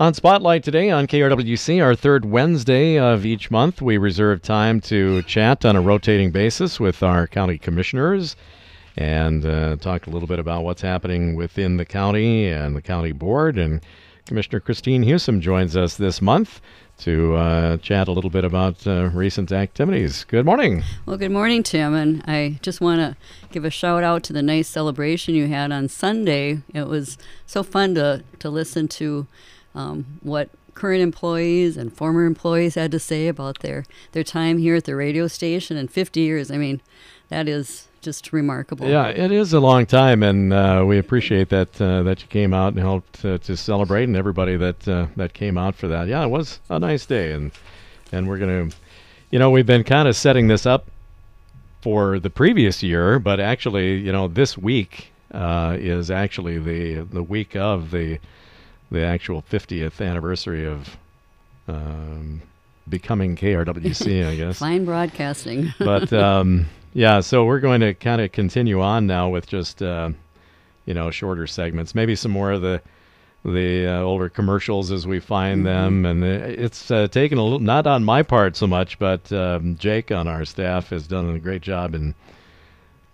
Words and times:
On 0.00 0.12
Spotlight 0.12 0.64
today 0.64 0.90
on 0.90 1.06
KRWC, 1.06 1.80
our 1.80 1.94
third 1.94 2.24
Wednesday 2.24 2.98
of 2.98 3.24
each 3.24 3.48
month, 3.52 3.80
we 3.80 3.96
reserve 3.96 4.42
time 4.42 4.80
to 4.80 5.22
chat 5.22 5.64
on 5.64 5.76
a 5.76 5.80
rotating 5.80 6.32
basis 6.32 6.80
with 6.80 7.00
our 7.04 7.28
county 7.28 7.58
commissioners 7.58 8.34
and 8.96 9.46
uh, 9.46 9.76
talk 9.76 10.08
a 10.08 10.10
little 10.10 10.26
bit 10.26 10.40
about 10.40 10.64
what's 10.64 10.82
happening 10.82 11.36
within 11.36 11.76
the 11.76 11.84
county 11.84 12.48
and 12.48 12.74
the 12.74 12.82
county 12.82 13.12
board. 13.12 13.56
And 13.56 13.82
Commissioner 14.26 14.58
Christine 14.58 15.04
Husom 15.04 15.40
joins 15.40 15.76
us 15.76 15.96
this 15.96 16.20
month 16.20 16.60
to 16.98 17.36
uh, 17.36 17.76
chat 17.76 18.08
a 18.08 18.12
little 18.12 18.30
bit 18.30 18.44
about 18.44 18.84
uh, 18.88 19.10
recent 19.14 19.52
activities. 19.52 20.24
Good 20.24 20.44
morning. 20.44 20.82
Well, 21.06 21.18
good 21.18 21.30
morning, 21.30 21.62
Tim. 21.62 21.94
And 21.94 22.24
I 22.26 22.58
just 22.62 22.80
want 22.80 22.98
to 22.98 23.16
give 23.52 23.64
a 23.64 23.70
shout 23.70 24.02
out 24.02 24.24
to 24.24 24.32
the 24.32 24.42
nice 24.42 24.66
celebration 24.66 25.36
you 25.36 25.46
had 25.46 25.70
on 25.70 25.88
Sunday. 25.88 26.62
It 26.74 26.88
was 26.88 27.16
so 27.46 27.62
fun 27.62 27.94
to, 27.94 28.24
to 28.40 28.50
listen 28.50 28.88
to 28.88 29.28
um, 29.74 30.18
what 30.22 30.50
current 30.74 31.02
employees 31.02 31.76
and 31.76 31.92
former 31.92 32.24
employees 32.24 32.74
had 32.74 32.90
to 32.90 32.98
say 32.98 33.28
about 33.28 33.60
their, 33.60 33.84
their 34.12 34.24
time 34.24 34.58
here 34.58 34.74
at 34.76 34.84
the 34.84 34.96
radio 34.96 35.28
station 35.28 35.76
in 35.76 35.88
50 35.88 36.20
years. 36.20 36.50
I 36.50 36.56
mean, 36.56 36.80
that 37.28 37.48
is 37.48 37.88
just 38.04 38.32
remarkable. 38.32 38.86
Yeah, 38.86 39.08
it 39.08 39.32
is 39.32 39.52
a 39.52 39.60
long 39.60 39.86
time, 39.86 40.22
and 40.22 40.52
uh, 40.52 40.84
we 40.86 40.98
appreciate 40.98 41.48
that 41.48 41.80
uh, 41.80 42.02
that 42.02 42.20
you 42.20 42.28
came 42.28 42.52
out 42.52 42.74
and 42.74 42.78
helped 42.78 43.24
uh, 43.24 43.38
to 43.38 43.56
celebrate, 43.56 44.04
and 44.04 44.14
everybody 44.16 44.56
that 44.56 44.86
uh, 44.86 45.06
that 45.16 45.32
came 45.32 45.56
out 45.56 45.74
for 45.74 45.88
that. 45.88 46.06
Yeah, 46.06 46.22
it 46.22 46.28
was 46.28 46.60
a 46.68 46.78
nice 46.78 47.06
day, 47.06 47.32
and 47.32 47.50
and 48.12 48.28
we're 48.28 48.38
gonna, 48.38 48.68
you 49.30 49.38
know, 49.38 49.50
we've 49.50 49.66
been 49.66 49.84
kind 49.84 50.06
of 50.06 50.14
setting 50.14 50.48
this 50.48 50.66
up 50.66 50.86
for 51.80 52.18
the 52.18 52.30
previous 52.30 52.82
year, 52.82 53.18
but 53.18 53.40
actually, 53.40 53.96
you 53.96 54.12
know, 54.12 54.28
this 54.28 54.56
week 54.56 55.10
uh, 55.32 55.76
is 55.80 56.10
actually 56.10 56.58
the 56.58 57.00
the 57.00 57.22
week 57.22 57.56
of 57.56 57.90
the 57.90 58.18
the 58.94 59.04
actual 59.04 59.42
50th 59.50 60.00
anniversary 60.04 60.66
of 60.66 60.96
um, 61.68 62.40
becoming 62.88 63.36
KRWC, 63.36 64.26
I 64.26 64.36
guess. 64.36 64.58
Fine 64.58 64.84
broadcasting. 64.84 65.72
but 65.78 66.12
um, 66.12 66.66
yeah, 66.92 67.20
so 67.20 67.44
we're 67.44 67.60
going 67.60 67.80
to 67.80 67.94
kind 67.94 68.20
of 68.20 68.32
continue 68.32 68.80
on 68.80 69.06
now 69.06 69.28
with 69.28 69.46
just 69.46 69.82
uh, 69.82 70.10
you 70.86 70.94
know 70.94 71.10
shorter 71.10 71.46
segments, 71.46 71.94
maybe 71.94 72.14
some 72.16 72.30
more 72.32 72.52
of 72.52 72.62
the 72.62 72.80
the 73.44 73.86
uh, 73.86 74.00
older 74.00 74.30
commercials 74.30 74.90
as 74.90 75.06
we 75.06 75.20
find 75.20 75.66
Mm-hmm. 75.66 76.02
them, 76.02 76.06
and 76.06 76.24
it's 76.24 76.90
uh, 76.90 77.08
taken 77.08 77.36
a 77.36 77.42
little 77.42 77.58
not 77.58 77.86
on 77.86 78.02
my 78.02 78.22
part 78.22 78.56
so 78.56 78.66
much, 78.66 78.98
but 78.98 79.30
um, 79.32 79.76
Jake 79.76 80.10
on 80.10 80.26
our 80.26 80.44
staff 80.46 80.88
has 80.90 81.06
done 81.06 81.28
a 81.34 81.38
great 81.38 81.60
job 81.62 81.94
in 81.94 82.14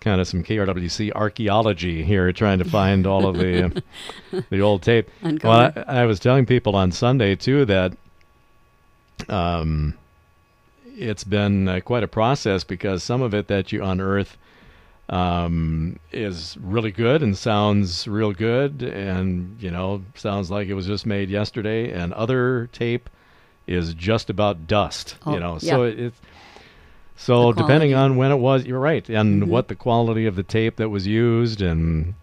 kind 0.01 0.19
of 0.19 0.27
some 0.27 0.43
KRWC 0.43 1.13
archaeology 1.13 2.03
here, 2.03 2.33
trying 2.33 2.59
to 2.59 2.65
find 2.65 3.07
all 3.07 3.25
of 3.25 3.37
the 3.37 3.65
uh, 3.65 4.41
the 4.49 4.59
old 4.59 4.81
tape. 4.81 5.09
Well, 5.23 5.71
I, 5.87 6.01
I 6.01 6.05
was 6.05 6.19
telling 6.19 6.45
people 6.45 6.75
on 6.75 6.91
Sunday 6.91 7.35
too 7.35 7.65
that 7.65 7.93
um, 9.29 9.97
it's 10.97 11.23
been 11.23 11.67
uh, 11.67 11.79
quite 11.79 12.03
a 12.03 12.07
process 12.07 12.63
because 12.63 13.03
some 13.03 13.21
of 13.21 13.33
it 13.33 13.47
that 13.47 13.71
you 13.71 13.83
unearth 13.83 14.37
um, 15.09 15.99
is 16.11 16.57
really 16.61 16.91
good 16.91 17.21
and 17.21 17.37
sounds 17.37 18.07
real 18.07 18.31
good, 18.31 18.81
and 18.81 19.57
you 19.61 19.69
know 19.69 20.03
sounds 20.15 20.49
like 20.49 20.67
it 20.67 20.73
was 20.73 20.87
just 20.87 21.05
made 21.05 21.29
yesterday, 21.29 21.91
and 21.91 22.11
other 22.13 22.69
tape 22.73 23.09
is 23.67 23.93
just 23.93 24.29
about 24.29 24.67
dust. 24.67 25.15
Oh, 25.25 25.33
you 25.33 25.39
know, 25.39 25.53
yeah. 25.61 25.71
so 25.71 25.83
it, 25.83 25.99
it's 25.99 26.21
so 27.15 27.51
depending 27.53 27.93
on 27.93 28.15
when 28.15 28.31
it 28.31 28.37
was, 28.37 28.65
you're 28.65 28.79
right, 28.79 29.07
and 29.09 29.43
Mhm. 29.43 29.47
what 29.47 29.67
the 29.67 29.75
quality 29.75 30.25
of 30.25 30.35
the 30.35 30.43
tape 30.43 30.77
that 30.77 30.89
was 30.89 31.05
used, 31.07 31.61
and 31.61 32.13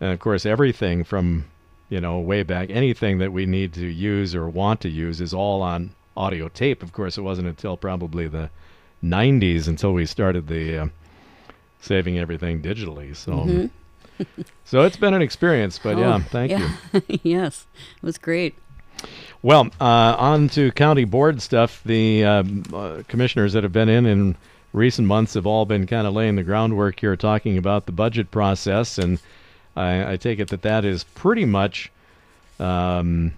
and 0.00 0.12
of 0.12 0.18
course 0.18 0.46
everything 0.46 1.04
from 1.04 1.44
you 1.88 2.00
know 2.00 2.18
way 2.18 2.42
back, 2.42 2.70
anything 2.70 3.18
that 3.18 3.32
we 3.32 3.46
need 3.46 3.72
to 3.74 3.86
use 3.86 4.34
or 4.34 4.48
want 4.48 4.80
to 4.80 4.88
use 4.88 5.20
is 5.20 5.34
all 5.34 5.60
on 5.62 5.90
audio 6.16 6.48
tape. 6.48 6.82
Of 6.82 6.92
course, 6.92 7.18
it 7.18 7.22
wasn't 7.22 7.48
until 7.48 7.76
probably 7.76 8.26
the 8.28 8.50
90s 9.02 9.66
until 9.68 9.92
we 9.92 10.04
started 10.06 10.46
the 10.48 10.78
uh, 10.78 10.86
saving 11.80 12.18
everything 12.18 12.62
digitally. 12.62 13.14
So. 13.16 13.32
Mhm. 13.32 13.70
So 14.64 14.82
it's 14.82 14.98
been 14.98 15.14
an 15.14 15.22
experience, 15.22 15.78
but 15.82 15.96
yeah, 15.96 16.16
Oh, 16.16 16.18
thank 16.30 16.52
you. 16.52 16.68
yes, 17.22 17.66
it 17.96 18.02
was 18.02 18.18
great. 18.18 18.54
Well, 19.42 19.70
uh, 19.80 20.16
on 20.18 20.48
to 20.50 20.70
county 20.72 21.04
board 21.04 21.40
stuff. 21.40 21.82
The 21.84 22.24
um, 22.24 22.62
uh, 22.72 23.02
commissioners 23.08 23.54
that 23.54 23.62
have 23.62 23.72
been 23.72 23.88
in 23.88 24.06
in 24.06 24.36
recent 24.72 25.08
months 25.08 25.34
have 25.34 25.46
all 25.46 25.64
been 25.64 25.86
kind 25.86 26.06
of 26.06 26.14
laying 26.14 26.36
the 26.36 26.42
groundwork 26.42 27.00
here, 27.00 27.16
talking 27.16 27.56
about 27.56 27.86
the 27.86 27.92
budget 27.92 28.30
process, 28.30 28.98
and 28.98 29.20
I, 29.76 30.12
I 30.12 30.16
take 30.16 30.38
it 30.38 30.48
that 30.48 30.62
that 30.62 30.84
is 30.84 31.04
pretty 31.04 31.44
much 31.44 31.90
um, 32.58 33.32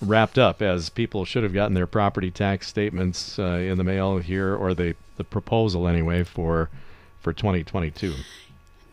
wrapped 0.00 0.38
up, 0.38 0.62
as 0.62 0.88
people 0.88 1.24
should 1.24 1.42
have 1.42 1.52
gotten 1.52 1.74
their 1.74 1.86
property 1.86 2.30
tax 2.30 2.68
statements 2.68 3.38
uh, 3.38 3.42
in 3.42 3.76
the 3.78 3.84
mail 3.84 4.18
here, 4.18 4.54
or 4.54 4.74
the 4.74 4.94
the 5.16 5.24
proposal 5.24 5.86
anyway 5.86 6.22
for 6.22 6.68
for 7.20 7.32
2022. 7.32 8.14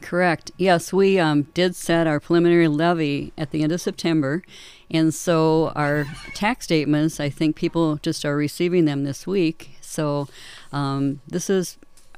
Correct. 0.02 0.52
Yes, 0.58 0.92
we 0.92 1.20
um, 1.20 1.44
did 1.54 1.76
set 1.76 2.08
our 2.08 2.20
preliminary 2.20 2.68
levy 2.68 3.32
at 3.38 3.52
the 3.52 3.64
end 3.64 3.72
of 3.72 3.80
September. 3.82 4.44
And 4.90 5.14
so 5.14 5.72
our 5.76 6.06
tax 6.34 6.66
statements, 6.66 7.20
I 7.20 7.30
think 7.30 7.56
people 7.56 7.98
just 7.98 8.26
are 8.26 8.36
receiving 8.36 8.86
them 8.86 9.04
this 9.04 9.26
week. 9.26 9.78
So 9.82 10.28
um, 10.74 11.22
this 11.28 11.50
is 11.50 11.78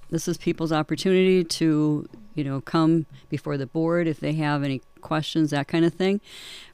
this 0.09 0.27
is 0.27 0.37
people's 0.37 0.71
opportunity 0.71 1.43
to 1.43 2.07
you 2.35 2.43
know 2.43 2.61
come 2.61 3.05
before 3.29 3.57
the 3.57 3.65
board 3.65 4.07
if 4.07 4.19
they 4.19 4.33
have 4.33 4.63
any 4.63 4.81
questions, 5.01 5.51
that 5.51 5.67
kind 5.67 5.85
of 5.85 5.93
thing. 5.93 6.21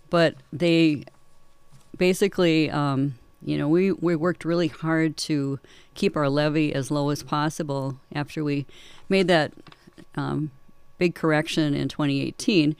But 0.09 0.36
they 0.53 1.06
basically, 1.98 2.69
um, 2.69 3.16
you 3.44 3.58
know, 3.58 3.68
we, 3.68 3.92
we 3.92 4.16
worked 4.16 4.46
really 4.46 4.68
hard 4.68 5.18
to 5.18 5.59
keep 5.94 6.16
our 6.16 6.30
levy 6.30 6.74
as 6.74 6.90
low 6.90 7.09
as 7.09 7.24
possible 7.24 8.00
after 8.14 8.44
we 8.44 8.66
made 9.08 9.28
that 9.28 9.53
um, 10.16 10.52
big 11.00 11.16
correction 11.16 11.74
in 11.74 11.88
2018. 11.88 12.76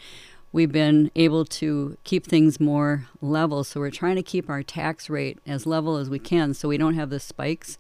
We've 0.52 0.72
been 0.72 1.12
able 1.16 1.46
to 1.46 1.98
keep 2.04 2.26
things 2.26 2.60
more 2.60 3.08
level, 3.22 3.64
so 3.64 3.80
we're 3.80 3.92
trying 3.92 4.16
to 4.16 4.24
keep 4.24 4.50
our 4.50 4.64
tax 4.64 5.10
rate 5.10 5.38
as 5.46 5.66
level 5.66 5.98
as 5.98 6.10
we 6.10 6.20
can, 6.20 6.54
so 6.54 6.68
we 6.68 6.78
don't 6.78 6.96
have 6.96 7.12
the 7.12 7.20
spikes, 7.20 7.78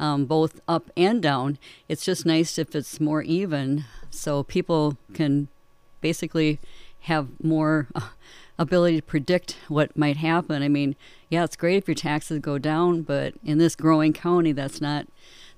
um, 0.00 0.26
both 0.26 0.60
up 0.66 0.90
and 0.96 1.22
down. 1.22 1.58
It's 1.88 2.04
just 2.04 2.26
nice 2.26 2.58
if 2.58 2.74
it's 2.74 3.00
more 3.00 3.22
even, 3.22 3.84
so 4.10 4.42
people 4.42 4.96
can 5.14 5.48
basically 6.00 6.58
have 7.02 7.28
more 7.42 7.86
uh, 7.94 8.08
ability 8.58 8.96
to 8.96 9.02
predict 9.02 9.56
what 9.68 9.96
might 9.96 10.16
happen. 10.16 10.62
I 10.62 10.68
mean, 10.68 10.96
yeah, 11.30 11.44
it's 11.44 11.56
great 11.56 11.76
if 11.76 11.88
your 11.88 11.94
taxes 11.94 12.40
go 12.40 12.58
down, 12.58 13.02
but 13.02 13.34
in 13.44 13.58
this 13.58 13.76
growing 13.76 14.12
county, 14.12 14.52
that's 14.52 14.80
not 14.80 15.06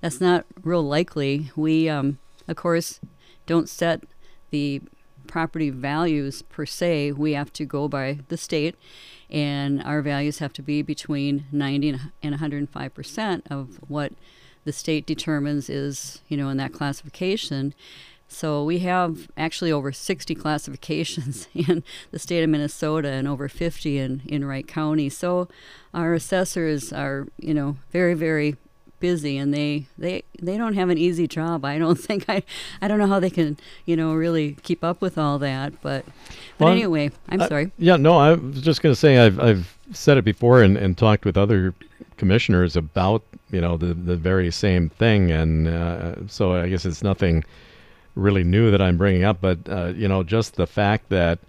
that's 0.01 0.21
not 0.21 0.47
real 0.63 0.83
likely. 0.83 1.51
We, 1.57 1.89
um, 1.89 2.19
of 2.49 2.57
course, 2.57 3.01
don't 3.47 3.69
set 3.69 4.05
the 4.51 4.83
property 5.27 5.71
values 5.71 6.43
per 6.43 6.67
se. 6.67 7.13
We 7.13 7.33
have 7.33 7.53
to 7.55 7.65
go 7.65 7.89
by 7.89 8.19
the 8.29 8.37
state, 8.37 8.75
and 9.31 9.83
our 9.83 10.03
values 10.03 10.39
have 10.39 10.53
to 10.55 10.63
be 10.63 10.83
between 10.83 11.45
90 11.53 11.91
and- 11.91 12.01
and 12.23 12.33
105 12.33 12.95
percent 12.95 13.47
of 13.51 13.79
what 13.89 14.13
the 14.65 14.73
state 14.73 15.07
determines 15.07 15.71
is, 15.71 16.21
you 16.29 16.37
know, 16.37 16.49
in 16.49 16.57
that 16.59 16.73
classification. 16.73 17.75
So 18.29 18.63
we 18.63 18.79
have 18.81 19.29
actually 19.37 19.73
over 19.73 19.91
60 19.91 20.35
classifications 20.37 21.49
in 21.55 21.83
the 22.13 22.19
state 22.19 22.45
of 22.45 22.51
Minnesota 22.51 23.09
and 23.09 23.27
over 23.27 23.49
50 23.49 23.99
in, 23.99 24.23
in 24.27 24.45
Wright 24.45 24.67
County. 24.69 25.09
So 25.09 25.49
our 25.93 26.15
assessors 26.15 26.93
are, 26.93 27.27
you 27.39 27.55
know, 27.55 27.77
very, 27.91 28.15
very 28.15 28.57
busy 29.01 29.37
and 29.39 29.53
they, 29.53 29.87
they, 29.99 30.23
they 30.41 30.57
don't 30.57 30.75
have 30.75 30.89
an 30.91 30.99
easy 30.99 31.27
job. 31.27 31.65
I 31.65 31.79
don't 31.79 31.99
think 31.99 32.27
I, 32.29 32.43
I 32.81 32.87
don't 32.89 32.99
know 32.99 33.07
how 33.07 33.19
they 33.21 33.31
can, 33.31 33.57
you 33.87 33.97
know, 33.97 34.13
really 34.15 34.53
keep 34.63 34.85
up 34.85 35.01
with 35.01 35.19
all 35.19 35.39
that. 35.41 35.73
But, 35.83 36.05
but 36.59 36.65
Well, 36.67 36.73
anyway, 36.75 37.11
I'm 37.29 37.41
I- 37.43 37.49
sorry. 37.49 37.73
Yeah, 37.79 37.97
no, 37.97 38.19
I 38.19 38.35
was 38.35 38.61
just 38.63 38.83
going 38.83 38.93
to 38.95 38.99
say 39.01 39.19
I've 39.19 39.41
I've 39.41 39.77
said 39.93 40.19
it 40.19 40.25
before 40.25 40.63
and, 40.63 40.77
and 40.77 40.97
talked 40.97 41.25
with 41.25 41.37
other 41.37 41.75
commissioners 42.17 42.77
about 42.77 43.23
you 43.51 43.61
know 43.61 43.77
the 43.77 43.95
the 43.95 44.17
very 44.17 44.51
same 44.53 44.89
thing, 44.91 45.33
and 45.33 45.67
uh, 45.67 46.15
so 46.29 46.53
I 46.55 46.69
guess 46.69 46.85
it's 46.87 47.03
nothing 47.03 47.43
really 48.15 48.45
new 48.45 48.71
that 48.71 48.81
I'm 48.81 48.97
bringing 48.97 49.25
up, 49.25 49.41
but 49.41 49.59
uh, 49.69 49.87
you 49.97 50.07
know 50.07 50.23
just 50.23 50.55
the 50.55 50.67
fact 50.69 51.09
that 51.09 51.41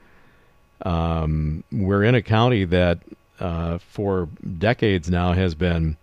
um, 0.83 1.63
we're 1.71 2.03
in 2.03 2.15
a 2.15 2.21
county 2.21 2.65
that 2.65 2.99
uh, 3.39 3.77
for 3.79 4.27
decades 4.57 5.09
now 5.09 5.33
has 5.33 5.53
been 5.55 5.97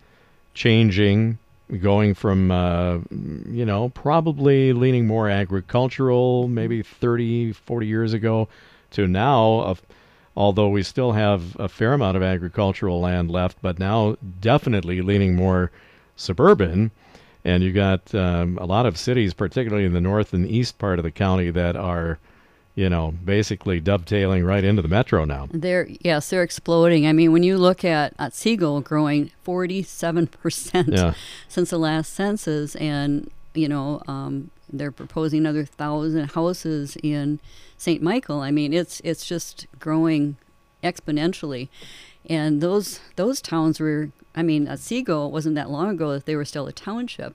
changing, 0.58 1.38
going 1.80 2.14
from 2.14 2.50
uh, 2.50 2.98
you 3.48 3.64
know 3.64 3.90
probably 3.90 4.72
leaning 4.72 5.06
more 5.06 5.30
agricultural, 5.30 6.48
maybe 6.48 6.82
30, 6.82 7.52
40 7.52 7.86
years 7.86 8.12
ago, 8.12 8.48
to 8.90 9.06
now. 9.06 9.76
Although 10.36 10.68
we 10.68 10.82
still 10.82 11.12
have 11.12 11.56
a 11.58 11.68
fair 11.68 11.94
amount 11.94 12.16
of 12.16 12.22
agricultural 12.22 13.00
land 13.00 13.30
left, 13.30 13.58
but 13.62 13.78
now 13.78 14.16
definitely 14.40 15.00
leaning 15.00 15.34
more 15.34 15.70
suburban. 16.16 16.90
And 17.44 17.62
you 17.62 17.72
got 17.72 18.14
um, 18.14 18.58
a 18.58 18.66
lot 18.66 18.86
of 18.86 18.98
cities, 18.98 19.34
particularly 19.34 19.84
in 19.84 19.94
the 19.94 20.00
north 20.00 20.32
and 20.32 20.48
east 20.48 20.78
part 20.78 20.98
of 20.98 21.02
the 21.04 21.10
county, 21.10 21.50
that 21.50 21.76
are, 21.76 22.18
you 22.78 22.88
know, 22.88 23.12
basically 23.24 23.80
dovetailing 23.80 24.44
right 24.44 24.62
into 24.62 24.82
the 24.82 24.88
metro 24.88 25.24
now. 25.24 25.48
They're 25.50 25.88
yes, 26.00 26.30
they're 26.30 26.44
exploding. 26.44 27.08
I 27.08 27.12
mean, 27.12 27.32
when 27.32 27.42
you 27.42 27.58
look 27.58 27.84
at 27.84 28.14
Otsego 28.20 28.78
growing 28.78 29.32
47 29.42 30.26
percent 30.42 31.16
since 31.48 31.70
the 31.70 31.78
last 31.78 32.12
census, 32.12 32.76
and 32.76 33.32
you 33.52 33.68
know, 33.68 34.00
um, 34.06 34.52
they're 34.72 34.92
proposing 34.92 35.40
another 35.40 35.64
thousand 35.64 36.30
houses 36.30 36.96
in 37.02 37.40
St. 37.76 38.00
Michael. 38.00 38.42
I 38.42 38.52
mean, 38.52 38.72
it's 38.72 39.00
it's 39.02 39.26
just 39.26 39.66
growing 39.80 40.36
exponentially, 40.84 41.66
and 42.30 42.60
those 42.60 43.00
those 43.16 43.42
towns 43.42 43.80
were. 43.80 44.10
I 44.36 44.44
mean, 44.44 44.68
Otsego 44.68 45.26
wasn't 45.26 45.56
that 45.56 45.68
long 45.68 45.90
ago 45.90 46.12
that 46.12 46.26
they 46.26 46.36
were 46.36 46.44
still 46.44 46.68
a 46.68 46.72
township, 46.72 47.34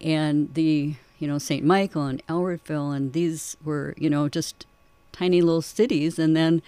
and 0.00 0.54
the 0.54 0.94
you 1.22 1.28
know 1.28 1.38
St. 1.38 1.64
Michael 1.64 2.06
and 2.06 2.26
Albertville 2.26 2.94
and 2.94 3.12
these 3.12 3.56
were 3.64 3.94
you 3.96 4.10
know 4.10 4.28
just 4.28 4.66
tiny 5.12 5.40
little 5.40 5.62
cities 5.62 6.18
and 6.18 6.36
then 6.36 6.62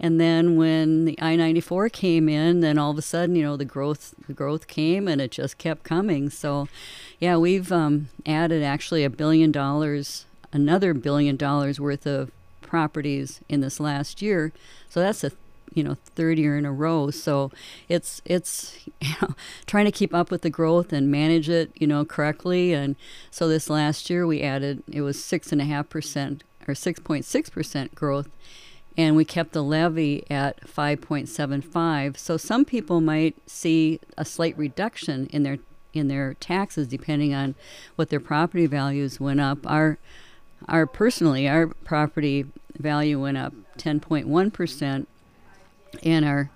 and 0.00 0.20
then 0.20 0.56
when 0.56 1.04
the 1.04 1.16
I-94 1.20 1.92
came 1.92 2.28
in 2.28 2.58
then 2.58 2.76
all 2.76 2.90
of 2.90 2.98
a 2.98 3.02
sudden 3.02 3.36
you 3.36 3.44
know 3.44 3.56
the 3.56 3.64
growth 3.64 4.14
the 4.26 4.32
growth 4.32 4.66
came 4.66 5.06
and 5.06 5.20
it 5.20 5.30
just 5.30 5.58
kept 5.58 5.84
coming 5.84 6.28
so 6.28 6.66
yeah 7.20 7.36
we've 7.36 7.70
um, 7.70 8.08
added 8.26 8.64
actually 8.64 9.04
a 9.04 9.10
billion 9.10 9.52
dollars 9.52 10.24
another 10.52 10.92
billion 10.92 11.36
dollars 11.36 11.78
worth 11.78 12.04
of 12.04 12.32
properties 12.62 13.40
in 13.48 13.60
this 13.60 13.78
last 13.78 14.20
year 14.20 14.52
so 14.88 14.98
that's 14.98 15.22
a 15.22 15.30
you 15.74 15.82
know 15.82 15.96
third 16.14 16.38
year 16.38 16.56
in 16.56 16.64
a 16.64 16.72
row. 16.72 17.10
So 17.10 17.50
it's 17.88 18.22
it's 18.24 18.78
you 19.00 19.14
know 19.22 19.34
trying 19.66 19.84
to 19.86 19.92
keep 19.92 20.14
up 20.14 20.30
with 20.30 20.42
the 20.42 20.50
growth 20.50 20.92
and 20.92 21.10
manage 21.10 21.48
it 21.48 21.70
you 21.74 21.86
know 21.86 22.04
correctly. 22.04 22.72
And 22.72 22.96
so 23.30 23.48
this 23.48 23.70
last 23.70 24.10
year 24.10 24.26
we 24.26 24.42
added 24.42 24.82
it 24.90 25.02
was 25.02 25.22
six 25.22 25.52
and 25.52 25.60
a 25.60 25.64
half 25.64 25.88
percent 25.88 26.44
or 26.68 26.74
6.6 26.74 27.50
percent 27.52 27.94
growth. 27.94 28.28
And 28.96 29.16
we 29.16 29.24
kept 29.24 29.52
the 29.52 29.62
levy 29.62 30.24
at 30.30 30.66
5.75 30.66 32.18
so 32.18 32.36
some 32.36 32.64
people 32.64 33.00
might 33.00 33.36
see 33.46 34.00
a 34.18 34.24
slight 34.24 34.58
reduction 34.58 35.26
in 35.26 35.42
their 35.42 35.58
in 35.92 36.08
their 36.08 36.34
taxes 36.34 36.86
depending 36.86 37.34
on 37.34 37.54
what 37.96 38.10
their 38.10 38.20
property 38.20 38.66
values 38.66 39.20
went 39.20 39.40
up. 39.40 39.58
Our 39.66 39.98
our 40.68 40.86
personally 40.86 41.48
our 41.48 41.68
property 41.68 42.46
value 42.78 43.20
went 43.20 43.38
up 43.38 43.54
10.1 43.78 44.52
percent 44.52 45.08
and 46.02 46.24
our 46.24 46.50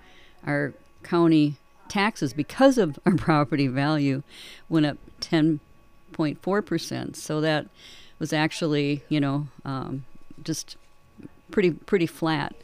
our 0.45 0.73
county 1.03 1.55
taxes 1.87 2.33
because 2.33 2.77
of 2.77 2.99
our 3.05 3.15
property 3.17 3.67
value 3.67 4.23
went 4.69 4.85
up 4.85 4.97
10.4 5.21 6.65
percent. 6.65 7.15
So 7.15 7.41
that 7.41 7.67
was 8.19 8.33
actually 8.33 9.03
you 9.09 9.19
know 9.19 9.47
um, 9.63 10.05
just 10.43 10.77
pretty 11.51 11.71
pretty 11.71 12.07
flat. 12.07 12.55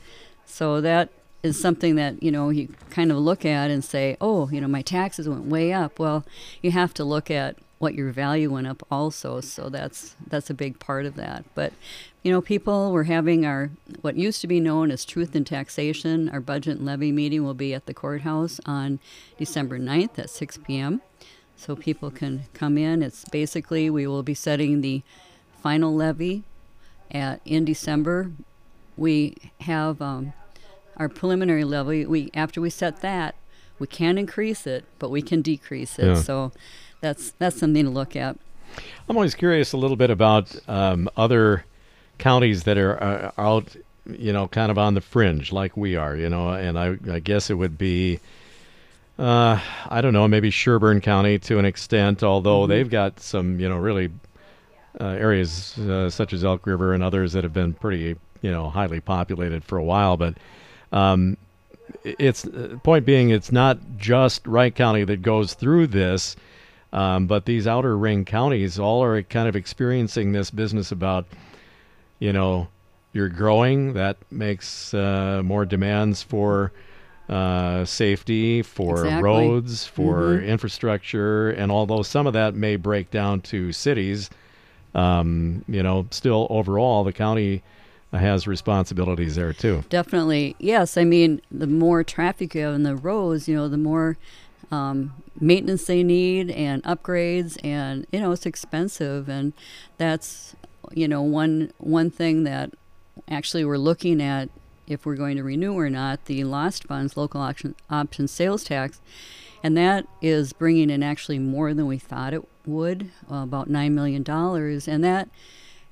So 0.46 0.82
that 0.82 1.10
is 1.44 1.60
something 1.60 1.96
that 1.96 2.22
you 2.22 2.32
know 2.32 2.50
you 2.50 2.70
kind 2.90 3.12
of 3.12 3.18
look 3.18 3.46
at 3.46 3.70
and 3.70 3.84
say, 3.84 4.18
oh, 4.22 4.50
you 4.50 4.62
know, 4.62 4.68
my 4.68 4.82
taxes 4.82 5.28
went 5.28 5.46
way 5.46 5.74
up. 5.74 6.00
Well, 6.00 6.26
you 6.62 6.72
have 6.72 6.94
to 6.96 7.04
look 7.04 7.32
at 7.32 7.58
what 7.80 7.96
your 7.96 8.12
value 8.12 8.52
went 8.52 8.68
up 8.68 8.86
also. 8.92 9.42
So 9.42 9.70
that's 9.70 10.16
that's 10.26 10.50
a 10.50 10.54
big 10.54 10.80
part 10.80 11.06
of 11.06 11.16
that. 11.16 11.46
But 11.56 11.74
you 12.24 12.32
know, 12.32 12.42
people 12.42 12.92
we're 12.92 13.04
having 13.04 13.46
our 13.46 13.72
what 14.02 14.16
used 14.16 14.42
to 14.42 14.48
be 14.48 14.60
known 14.60 14.92
as 14.92 15.06
Truth 15.06 15.36
in 15.36 15.44
Taxation. 15.44 16.30
Our 16.30 16.40
budget 16.40 16.78
and 16.78 16.86
levy 16.86 17.12
meeting 17.12 17.44
will 17.44 17.56
be 17.56 17.74
at 17.74 17.88
the 17.88 17.94
courthouse 17.94 18.60
on 18.66 19.00
December 19.38 19.80
9th 19.80 20.20
at 20.20 20.30
6 20.30 20.60
p.m. 20.60 21.02
So 21.56 21.76
people 21.76 22.12
can 22.12 22.44
come 22.54 22.78
in. 22.78 23.02
It's 23.02 23.26
basically 23.26 23.90
we 23.90 24.06
will 24.06 24.24
be 24.24 24.34
setting 24.34 24.82
the 24.82 25.02
final 25.62 25.94
levy 25.94 26.44
at 27.10 27.42
in 27.46 27.66
December. 27.66 28.32
We 28.98 29.36
have 29.62 30.02
um, 30.02 30.34
our 30.98 31.10
preliminary 31.10 31.64
levy. 31.64 32.06
We 32.06 32.30
after 32.36 32.62
we 32.62 32.70
set 32.70 33.02
that, 33.02 33.36
we 33.80 33.88
can 33.88 34.20
increase 34.20 34.68
it, 34.68 34.86
but 35.00 35.10
we 35.10 35.24
can 35.24 35.42
decrease 35.42 35.98
it. 35.98 36.06
Yeah. 36.06 36.16
So 36.16 36.52
that's 37.00 37.32
that's 37.40 37.58
something 37.58 37.86
to 37.86 37.92
look 37.92 38.16
at. 38.16 38.38
I'm 39.10 39.18
always 39.18 39.36
curious 39.36 39.74
a 39.74 39.78
little 39.78 39.98
bit 39.98 40.12
about 40.12 40.56
um, 40.70 41.10
other 41.18 41.66
counties 42.22 42.64
that 42.64 42.78
are 42.78 43.04
uh, 43.04 43.32
out, 43.38 43.76
you 44.06 44.32
know, 44.32 44.48
kind 44.48 44.72
of 44.72 44.78
on 44.78 44.94
the 44.94 45.02
fringe 45.02 45.52
like 45.52 45.76
we 45.76 45.98
are, 45.98 46.16
you 46.16 46.30
know, 46.30 46.52
and 46.54 46.80
I, 46.80 46.98
I 47.12 47.20
guess 47.20 47.50
it 47.50 47.56
would 47.56 47.78
be, 47.78 48.20
uh, 49.20 49.60
I 49.90 50.00
don't 50.00 50.14
know, 50.14 50.28
maybe 50.28 50.50
Sherburne 50.50 51.02
County 51.02 51.38
to 51.40 51.60
an 51.60 51.66
extent, 51.66 52.24
although 52.24 52.68
they've 52.68 52.90
got 52.90 53.20
some, 53.20 53.60
you 53.60 53.68
know, 53.68 53.78
really 53.78 54.10
uh, 55.00 55.06
areas 55.06 55.78
uh, 55.80 56.10
such 56.10 56.32
as 56.32 56.46
Elk 56.46 56.66
River 56.66 56.94
and 56.94 57.04
others 57.04 57.34
that 57.34 57.44
have 57.44 57.54
been 57.54 57.74
pretty, 57.74 58.16
you 58.42 58.52
know, 58.52 58.70
highly 58.70 59.02
populated 59.02 59.64
for 59.64 59.78
a 59.78 59.84
while, 59.84 60.16
but. 60.16 60.36
Um, 60.94 61.38
it's 62.04 62.46
uh, 62.46 62.78
point 62.84 63.06
being, 63.06 63.32
it's 63.32 63.52
not 63.52 63.78
just 63.98 64.48
Wright 64.48 64.74
County 64.74 65.04
that 65.04 65.22
goes 65.22 65.54
through 65.54 65.88
this. 65.88 66.38
Um, 66.94 67.28
but 67.28 67.46
these 67.46 67.68
outer 67.68 67.98
ring 67.98 68.26
counties 68.26 68.78
all 68.78 69.02
are 69.04 69.22
kind 69.24 69.48
of 69.48 69.56
experiencing 69.56 70.32
this 70.32 70.52
business 70.52 70.92
about, 70.92 71.26
you 72.22 72.32
know, 72.32 72.68
you're 73.12 73.28
growing. 73.28 73.94
That 73.94 74.16
makes 74.30 74.94
uh, 74.94 75.42
more 75.44 75.66
demands 75.66 76.22
for 76.24 76.72
uh, 77.28 77.84
safety, 77.84 78.62
for 78.62 78.94
Exactly. 78.94 79.22
roads, 79.24 79.86
for 79.88 80.38
Mhm. 80.38 80.48
infrastructure, 80.48 81.50
and 81.50 81.72
although 81.72 82.04
some 82.04 82.28
of 82.28 82.34
that 82.34 82.56
may 82.56 82.76
break 82.76 83.10
down 83.10 83.42
to 83.42 83.72
cities, 83.72 84.30
um, 84.94 85.64
you 85.68 85.82
know, 85.82 86.06
still 86.12 86.48
overall 86.50 87.04
the 87.04 87.14
county 87.14 87.64
has 88.14 88.48
responsibilities 88.48 89.36
there 89.36 89.54
too. 89.54 89.84
Definitely, 89.90 90.56
yes. 90.60 90.98
I 90.98 91.06
mean, 91.06 91.42
the 91.50 91.68
more 91.68 92.04
traffic 92.04 92.54
you 92.54 92.62
have 92.62 92.74
on 92.74 92.84
the 92.84 92.96
roads, 92.98 93.48
you 93.48 93.56
know, 93.56 93.70
the 93.70 93.78
more 93.78 94.18
um, 94.70 95.14
maintenance 95.40 95.86
they 95.86 96.04
need 96.04 96.52
and 96.52 96.84
upgrades, 96.84 97.58
and 97.64 98.06
you 98.12 98.20
know, 98.20 98.32
it's 98.34 98.46
expensive, 98.46 99.30
and 99.30 99.54
that's 99.98 100.56
you 100.94 101.08
know 101.08 101.22
one 101.22 101.72
one 101.78 102.10
thing 102.10 102.44
that 102.44 102.72
actually 103.30 103.66
we're 103.66 103.78
looking 103.78 104.22
at 104.22 104.50
if 104.88 105.06
we're 105.06 105.16
going 105.16 105.38
to 105.38 105.44
renew 105.44 105.74
or 105.74 105.90
not 105.90 106.26
the 106.26 106.44
lost 106.44 106.84
funds 106.86 107.16
local 107.16 107.42
option 107.42 107.76
option 107.90 108.28
sales 108.28 108.64
tax. 108.64 109.00
And 109.64 109.78
that 109.78 110.08
is 110.22 110.54
bringing 110.54 110.90
in 110.90 111.04
actually 111.04 111.40
more 111.40 111.74
than 111.74 111.86
we 111.86 112.00
thought 112.00 112.34
it 112.34 112.48
would 112.66 113.12
uh, 113.32 113.36
about 113.36 113.70
nine 113.70 113.96
million 113.96 114.24
dollars. 114.24 114.88
And 114.88 115.04
that 115.04 115.30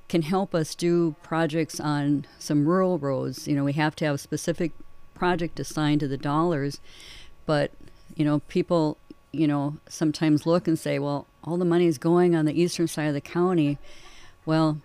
can 0.08 0.22
help 0.22 0.54
us 0.54 0.74
do 0.74 1.14
projects 1.22 1.78
on 1.78 2.26
some 2.38 2.66
rural 2.66 2.98
roads. 2.98 3.46
You 3.46 3.56
know 3.56 3.64
we 3.64 3.72
have 3.74 3.96
to 3.96 4.04
have 4.06 4.16
a 4.16 4.18
specific 4.18 4.72
project 5.14 5.60
assigned 5.60 6.00
to 6.00 6.08
the 6.08 6.18
dollars. 6.18 6.80
But 7.46 7.72
you 8.16 8.24
know 8.24 8.40
people 8.48 8.98
you 9.32 9.46
know 9.46 9.78
sometimes 9.88 10.46
look 10.46 10.66
and 10.66 10.78
say 10.78 10.98
well 10.98 11.26
all 11.44 11.56
the 11.56 11.64
money 11.64 11.86
is 11.86 11.96
going 11.96 12.34
on 12.34 12.44
the 12.44 12.60
eastern 12.60 12.88
side 12.88 13.06
of 13.06 13.14
the 13.14 13.20
county. 13.20 13.78
Well 14.44 14.80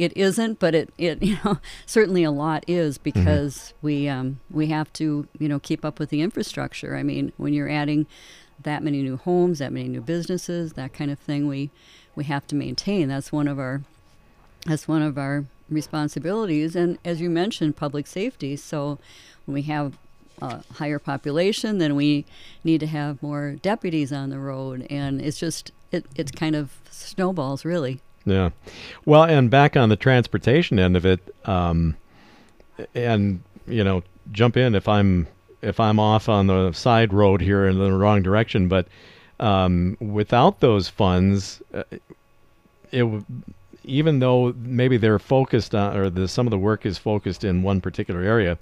it 0.00 0.16
isn't, 0.16 0.58
but 0.58 0.74
it, 0.74 0.92
it 0.98 1.22
you 1.22 1.38
know 1.44 1.58
certainly 1.86 2.24
a 2.24 2.30
lot 2.30 2.64
is 2.66 2.98
because 2.98 3.74
we 3.82 4.08
um, 4.08 4.40
we 4.50 4.66
have 4.68 4.92
to 4.94 5.28
you 5.38 5.48
know 5.48 5.58
keep 5.58 5.84
up 5.84 5.98
with 5.98 6.10
the 6.10 6.22
infrastructure. 6.22 6.96
I 6.96 7.02
mean, 7.02 7.32
when 7.36 7.52
you're 7.52 7.68
adding 7.68 8.06
that 8.62 8.82
many 8.82 9.02
new 9.02 9.16
homes, 9.16 9.58
that 9.58 9.72
many 9.72 9.88
new 9.88 10.00
businesses, 10.00 10.74
that 10.74 10.92
kind 10.92 11.10
of 11.10 11.18
thing, 11.18 11.46
we 11.46 11.70
we 12.14 12.24
have 12.24 12.46
to 12.48 12.54
maintain. 12.54 13.08
That's 13.08 13.32
one 13.32 13.48
of 13.48 13.58
our 13.58 13.82
that's 14.66 14.86
one 14.88 15.02
of 15.02 15.16
our 15.16 15.44
responsibilities, 15.68 16.76
and 16.76 16.98
as 17.04 17.20
you 17.20 17.30
mentioned, 17.30 17.76
public 17.76 18.06
safety. 18.06 18.56
So 18.56 18.98
when 19.46 19.54
we 19.54 19.62
have 19.62 19.96
a 20.42 20.62
higher 20.74 20.98
population, 20.98 21.78
then 21.78 21.94
we 21.94 22.24
need 22.64 22.80
to 22.80 22.86
have 22.86 23.22
more 23.22 23.56
deputies 23.62 24.12
on 24.12 24.30
the 24.30 24.38
road, 24.38 24.86
and 24.90 25.20
it's 25.20 25.38
just 25.38 25.72
it 25.92 26.06
it 26.14 26.34
kind 26.34 26.56
of 26.56 26.72
snowballs 26.90 27.64
really. 27.64 28.00
Yeah. 28.24 28.50
Well, 29.04 29.24
and 29.24 29.50
back 29.50 29.76
on 29.76 29.88
the 29.88 29.96
transportation 29.96 30.78
end 30.78 30.96
of 30.96 31.06
it, 31.06 31.20
um, 31.46 31.96
and 32.94 33.42
you 33.66 33.84
know, 33.84 34.02
jump 34.32 34.56
in 34.56 34.74
if 34.74 34.88
I'm 34.88 35.26
if 35.62 35.80
I'm 35.80 35.98
off 35.98 36.28
on 36.28 36.46
the 36.46 36.72
side 36.72 37.12
road 37.12 37.40
here 37.40 37.66
in 37.66 37.78
the 37.78 37.92
wrong 37.92 38.22
direction, 38.22 38.68
but 38.68 38.86
um, 39.38 39.96
without 40.00 40.60
those 40.60 40.88
funds, 40.88 41.62
uh, 41.72 41.84
it 42.90 43.24
even 43.84 44.18
though 44.18 44.54
maybe 44.58 44.96
they're 44.96 45.18
focused 45.18 45.74
on 45.74 45.96
or 45.96 46.10
the 46.10 46.28
some 46.28 46.46
of 46.46 46.50
the 46.50 46.58
work 46.58 46.84
is 46.84 46.98
focused 46.98 47.44
in 47.44 47.62
one 47.62 47.80
particular 47.80 48.20
area, 48.20 48.58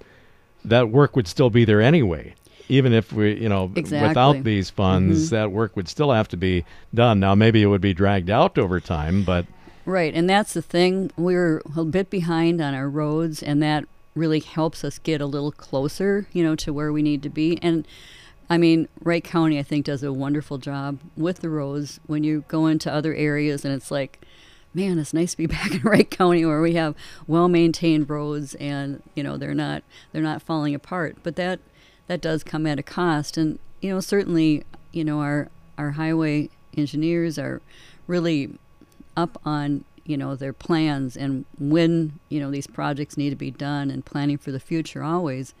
that 0.63 0.89
work 0.89 1.15
would 1.15 1.27
still 1.27 1.49
be 1.49 1.65
there 1.65 1.81
anyway. 1.81 2.33
Even 2.69 2.93
if 2.93 3.11
we, 3.11 3.33
you 3.41 3.49
know, 3.49 3.71
Exactly. 3.75 4.07
without 4.07 4.43
these 4.43 4.69
funds, 4.69 5.27
Mhm. 5.27 5.29
that 5.31 5.51
work 5.51 5.75
would 5.75 5.87
still 5.87 6.11
have 6.11 6.27
to 6.29 6.37
be 6.37 6.63
done. 6.93 7.19
Now, 7.19 7.35
maybe 7.35 7.61
it 7.61 7.65
would 7.65 7.81
be 7.81 7.93
dragged 7.93 8.29
out 8.29 8.57
over 8.57 8.79
time, 8.79 9.23
but 9.23 9.45
Right, 9.85 10.13
and 10.13 10.29
that's 10.29 10.53
the 10.53 10.61
thing. 10.61 11.09
We're 11.17 11.63
a 11.75 11.83
bit 11.83 12.11
behind 12.11 12.61
on 12.61 12.75
our 12.75 12.87
roads, 12.87 13.41
and 13.41 13.61
that 13.63 13.85
really 14.13 14.39
helps 14.39 14.83
us 14.83 14.99
get 14.99 15.19
a 15.19 15.25
little 15.25 15.51
closer, 15.51 16.27
you 16.31 16.43
know, 16.43 16.55
to 16.57 16.71
where 16.71 16.93
we 16.93 17.01
need 17.01 17.23
to 17.23 17.29
be. 17.29 17.57
And 17.63 17.87
I 18.51 18.57
mean, 18.57 18.87
Wright 19.03 19.23
County, 19.23 19.57
I 19.57 19.63
think, 19.63 19.85
does 19.85 20.03
a 20.03 20.11
wonderful 20.13 20.57
job 20.59 20.99
with 21.17 21.39
the 21.39 21.49
roads. 21.49 21.99
When 22.05 22.23
you 22.23 22.43
go 22.47 22.67
into 22.67 22.91
other 22.93 23.13
areas, 23.15 23.65
and 23.65 23.73
it's 23.73 23.89
like 23.91 24.19
man, 24.71 24.99
it's 24.99 25.15
nice 25.15 25.31
to 25.31 25.37
be 25.37 25.45
back 25.57 25.73
in 25.73 25.81
Wright 25.81 26.11
County 26.11 26.45
where 26.45 26.61
we 26.61 26.75
have 26.75 26.93
well-maintained 27.25 28.07
roads 28.07 28.53
and 28.55 29.01
you 29.15 29.23
know 29.23 29.35
they're 29.37 29.55
not 29.55 29.81
they're 30.11 30.21
not 30.21 30.41
falling 30.43 30.75
apart. 30.75 31.17
But 31.23 31.35
that 31.37 31.59
that 32.09 32.19
does 32.21 32.43
come 32.43 32.65
at 32.67 32.79
a 32.79 32.83
cost, 32.83 33.37
and 33.37 33.59
you 33.81 33.89
know 33.91 33.99
certainly 34.01 34.63
you 34.91 35.03
know 35.05 35.19
our 35.21 35.47
our 35.77 35.91
highway 35.91 36.49
engineers 36.75 37.37
are 37.39 37.61
really 38.07 38.51
up 39.15 39.39
on 39.45 39.83
you 40.05 40.17
know 40.17 40.35
their 40.35 40.51
plans 40.53 41.15
and 41.15 41.45
when 41.59 42.13
you 42.29 42.39
know 42.39 42.49
these 42.51 42.65
projects 42.67 43.15
need 43.15 43.29
to 43.29 43.35
be 43.35 43.51
done 43.51 43.89
and 43.91 44.03
planning 44.05 44.37
for 44.37 44.51
the 44.51 44.59
future 44.59 45.03
always. 45.03 45.53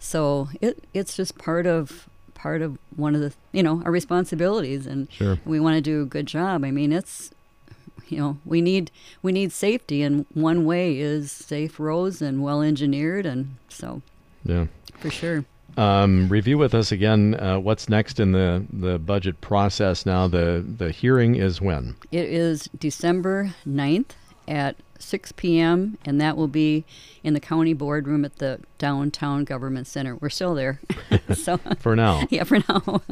So 0.00 0.48
it 0.60 0.82
it's 0.92 1.16
just 1.16 1.38
part 1.38 1.64
of 1.66 2.08
part 2.34 2.60
of 2.60 2.76
one 2.96 3.14
of 3.14 3.20
the 3.20 3.32
you 3.52 3.62
know 3.62 3.80
our 3.84 3.92
responsibilities 3.92 4.86
and 4.86 5.06
Sure. 5.12 5.38
we 5.46 5.60
want 5.60 5.76
to 5.76 5.80
do 5.80 6.02
a 6.02 6.06
good 6.06 6.26
job. 6.26 6.64
I 6.64 6.70
mean 6.72 6.92
it's 6.92 7.30
you 8.08 8.18
know 8.18 8.36
we 8.44 8.60
need 8.60 8.90
we 9.22 9.30
need 9.30 9.52
safety 9.52 10.02
and 10.02 10.26
one 10.34 10.64
way 10.66 10.98
is 10.98 11.30
safe 11.30 11.78
roads 11.78 12.20
and 12.20 12.42
well 12.42 12.62
engineered 12.62 13.24
and 13.26 13.54
so 13.68 14.02
Yeah. 14.44 14.66
for 14.98 15.08
sure. 15.10 15.44
Um, 15.76 16.28
review 16.28 16.58
with 16.58 16.74
us 16.74 16.92
again. 16.92 17.34
Uh, 17.34 17.58
what's 17.58 17.88
next 17.88 18.20
in 18.20 18.32
the, 18.32 18.64
the 18.72 18.98
budget 18.98 19.40
process 19.40 20.06
now? 20.06 20.28
The 20.28 20.64
the 20.66 20.90
hearing 20.90 21.34
is 21.34 21.60
when? 21.60 21.96
It 22.12 22.26
is 22.26 22.68
December 22.78 23.54
9th 23.66 24.10
at 24.46 24.76
6 24.98 25.32
p.m., 25.32 25.98
and 26.04 26.20
that 26.20 26.36
will 26.36 26.48
be 26.48 26.84
in 27.22 27.34
the 27.34 27.40
county 27.40 27.72
boardroom 27.72 28.24
at 28.24 28.36
the 28.36 28.60
downtown 28.78 29.44
government 29.44 29.86
center. 29.86 30.16
We're 30.16 30.30
still 30.30 30.54
there. 30.54 30.80
so, 31.34 31.58
For 31.78 31.96
now. 31.96 32.22
yeah, 32.30 32.44
for 32.44 32.58
now. 32.68 33.02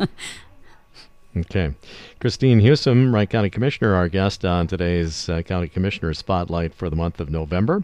Okay. 1.36 1.74
Christine 2.20 2.60
Husom, 2.60 3.12
Wright 3.12 3.28
County 3.28 3.50
Commissioner, 3.50 3.94
our 3.94 4.08
guest 4.08 4.44
on 4.44 4.66
today's 4.66 5.28
uh, 5.28 5.42
County 5.42 5.68
Commissioner 5.68 6.12
Spotlight 6.12 6.74
for 6.74 6.90
the 6.90 6.96
month 6.96 7.20
of 7.20 7.30
November. 7.30 7.82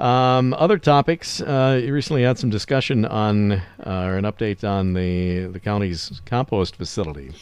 Um, 0.00 0.54
other 0.54 0.78
topics. 0.78 1.40
Uh, 1.40 1.80
you 1.82 1.94
recently 1.94 2.22
had 2.22 2.38
some 2.38 2.50
discussion 2.50 3.04
on, 3.04 3.52
uh, 3.52 3.60
or 3.86 4.16
an 4.16 4.24
update 4.24 4.68
on 4.68 4.94
the 4.94 5.46
the 5.46 5.60
county's 5.60 6.20
compost 6.26 6.76
facility. 6.76 7.32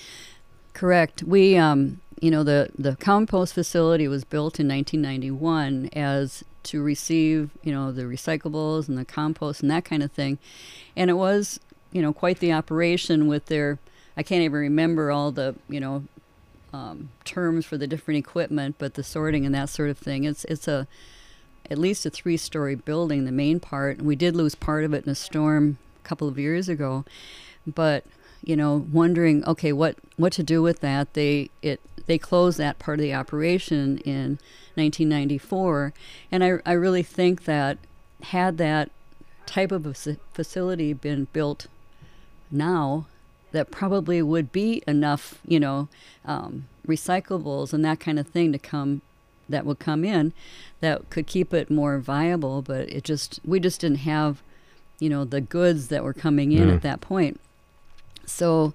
Correct. 0.75 1.23
We, 1.23 1.57
um, 1.57 2.01
you 2.21 2.31
know, 2.31 2.43
the, 2.43 2.71
the 2.79 2.97
compost 2.97 3.55
facility 3.55 4.09
was 4.09 4.25
built 4.25 4.59
in 4.59 4.69
1991 4.69 5.91
as 5.93 6.45
to 6.65 6.83
receive, 6.83 7.51
you 7.63 7.73
know, 7.73 7.93
the 7.93 8.03
recyclables 8.03 8.89
and 8.89 8.97
the 8.97 9.05
compost 9.05 9.63
and 9.63 9.71
that 9.71 9.85
kind 9.85 10.03
of 10.03 10.13
thing. 10.13 10.39
And 10.97 11.11
it 11.11 11.15
was, 11.15 11.61
you 11.91 12.01
know, 12.01 12.13
quite 12.13 12.39
the 12.39 12.53
operation 12.53 13.27
with 13.27 13.47
their, 13.47 13.79
I 14.17 14.23
can't 14.23 14.43
even 14.43 14.59
remember 14.59 15.11
all 15.11 15.33
the, 15.33 15.57
you 15.69 15.81
know, 15.81 16.05
um, 16.73 17.11
terms 17.25 17.67
for 17.67 17.77
the 17.77 17.87
different 17.87 18.19
equipment, 18.19 18.77
but 18.79 18.95
the 18.95 19.03
sorting 19.03 19.45
and 19.45 19.55
that 19.55 19.69
sort 19.69 19.91
of 19.91 19.99
thing. 19.99 20.25
It's, 20.25 20.45
it's 20.45 20.69
a, 20.69 20.87
at 21.71 21.79
least 21.79 22.07
a 22.07 22.11
three 22.11 22.37
story 22.37 22.75
building, 22.75 23.25
the 23.25 23.33
main 23.33 23.61
part. 23.61 24.03
We 24.03 24.17
did 24.17 24.37
lose 24.37 24.55
part 24.55 24.85
of 24.85 24.93
it 24.95 25.05
in 25.05 25.11
a 25.11 25.15
storm 25.15 25.79
a 26.05 26.09
couple 26.09 26.29
of 26.29 26.39
years 26.39 26.69
ago. 26.69 27.05
But 27.67 28.05
you 28.45 28.57
know, 28.57 28.87
wondering, 28.93 29.45
okay, 29.45 29.73
what 29.73 29.97
what 30.17 30.33
to 30.35 30.43
do 30.43 30.63
with 30.63 30.81
that? 30.81 31.15
They 31.15 31.51
it 31.63 31.81
they 32.07 32.19
closed 32.19 32.59
that 32.59 32.79
part 32.79 32.99
of 32.99 33.03
the 33.03 33.15
operation 33.15 33.99
in 33.99 34.39
1994, 34.75 35.93
and 36.31 36.43
I 36.43 36.59
I 36.67 36.73
really 36.73 37.03
think 37.03 37.45
that 37.45 37.79
had 38.23 38.59
that 38.59 38.91
type 39.47 39.73
of 39.73 39.87
a 39.87 39.95
facility 40.33 40.93
been 40.93 41.27
built 41.33 41.67
now, 42.51 43.07
that 43.53 43.71
probably 43.71 44.21
would 44.23 44.53
be 44.53 44.83
enough, 44.87 45.39
you 45.47 45.61
know, 45.61 45.89
um, 46.25 46.67
recyclables 46.87 47.73
and 47.73 47.85
that 47.85 48.01
kind 48.01 48.19
of 48.19 48.27
thing 48.27 48.53
to 48.53 48.59
come 48.59 49.03
that 49.53 49.65
would 49.65 49.79
come 49.79 50.05
in 50.05 50.33
that 50.81 51.09
could 51.11 51.27
keep 51.29 51.55
it 51.55 51.71
more 51.71 51.99
viable. 51.99 52.61
But 52.63 52.89
it 52.91 53.05
just 53.05 53.39
we 53.45 53.61
just 53.61 53.81
didn't 53.81 53.99
have, 53.99 54.43
you 54.99 55.09
know, 55.09 55.25
the 55.25 55.41
goods 55.41 55.89
that 55.89 56.03
were 56.05 56.13
coming 56.13 56.51
in 56.53 56.69
Yeah. 56.69 56.75
at 56.75 56.83
that 56.83 57.01
point. 57.01 57.41
So 58.27 58.75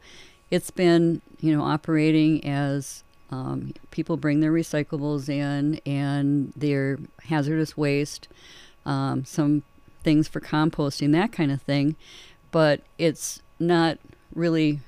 it's 0.49 0.71
been, 0.71 1.21
you 1.41 1.55
know, 1.55 1.63
operating 1.63 2.43
as 2.45 3.03
um, 3.29 3.73
people 3.91 4.15
bring 4.15 4.39
their 4.39 4.51
recyclables 4.53 5.27
in 5.27 5.81
and 5.85 6.53
their 6.55 6.97
hazardous 7.23 7.75
waste, 7.75 8.27
um, 8.85 9.25
some 9.25 9.63
things 10.03 10.27
for 10.29 10.39
composting, 10.39 11.11
that 11.11 11.31
kind 11.33 11.51
of 11.51 11.61
thing. 11.61 11.95
But 12.51 12.81
it's 12.97 13.41
not 13.59 13.97
really 14.33 14.79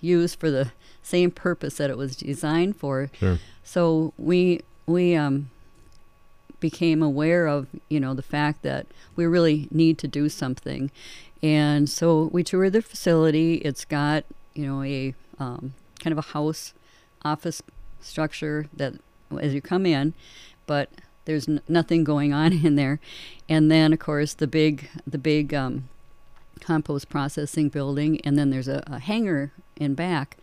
used 0.00 0.38
for 0.38 0.50
the 0.50 0.70
same 1.02 1.30
purpose 1.32 1.78
that 1.78 1.90
it 1.90 1.96
was 1.98 2.14
designed 2.14 2.76
for. 2.76 3.10
Sure. 3.18 3.38
So 3.64 4.12
we 4.16 4.60
we 4.88 5.14
um, 5.14 5.50
became 6.60 7.02
aware 7.02 7.46
of 7.46 7.68
you 7.88 8.00
know 8.00 8.14
the 8.14 8.22
fact 8.22 8.62
that 8.62 8.86
we 9.14 9.26
really 9.26 9.68
need 9.70 9.98
to 9.98 10.08
do 10.08 10.28
something, 10.28 10.90
and 11.42 11.88
so 11.88 12.30
we 12.32 12.42
toured 12.42 12.72
the 12.72 12.82
facility. 12.82 13.56
It's 13.56 13.84
got 13.84 14.24
you 14.54 14.66
know 14.66 14.82
a 14.82 15.14
um, 15.38 15.74
kind 16.00 16.12
of 16.12 16.18
a 16.18 16.32
house 16.32 16.74
office 17.22 17.62
structure 18.00 18.66
that 18.74 18.94
as 19.40 19.54
you 19.54 19.60
come 19.60 19.84
in, 19.84 20.14
but 20.66 20.90
there's 21.26 21.48
n- 21.48 21.60
nothing 21.68 22.04
going 22.04 22.32
on 22.32 22.52
in 22.64 22.76
there, 22.76 23.00
and 23.48 23.70
then 23.70 23.92
of 23.92 23.98
course 23.98 24.34
the 24.34 24.46
big 24.46 24.88
the 25.06 25.18
big 25.18 25.54
um, 25.54 25.88
compost 26.60 27.08
processing 27.08 27.68
building, 27.68 28.20
and 28.22 28.38
then 28.38 28.50
there's 28.50 28.68
a, 28.68 28.82
a 28.86 28.98
hangar 28.98 29.52
in 29.76 29.94
back, 29.94 30.38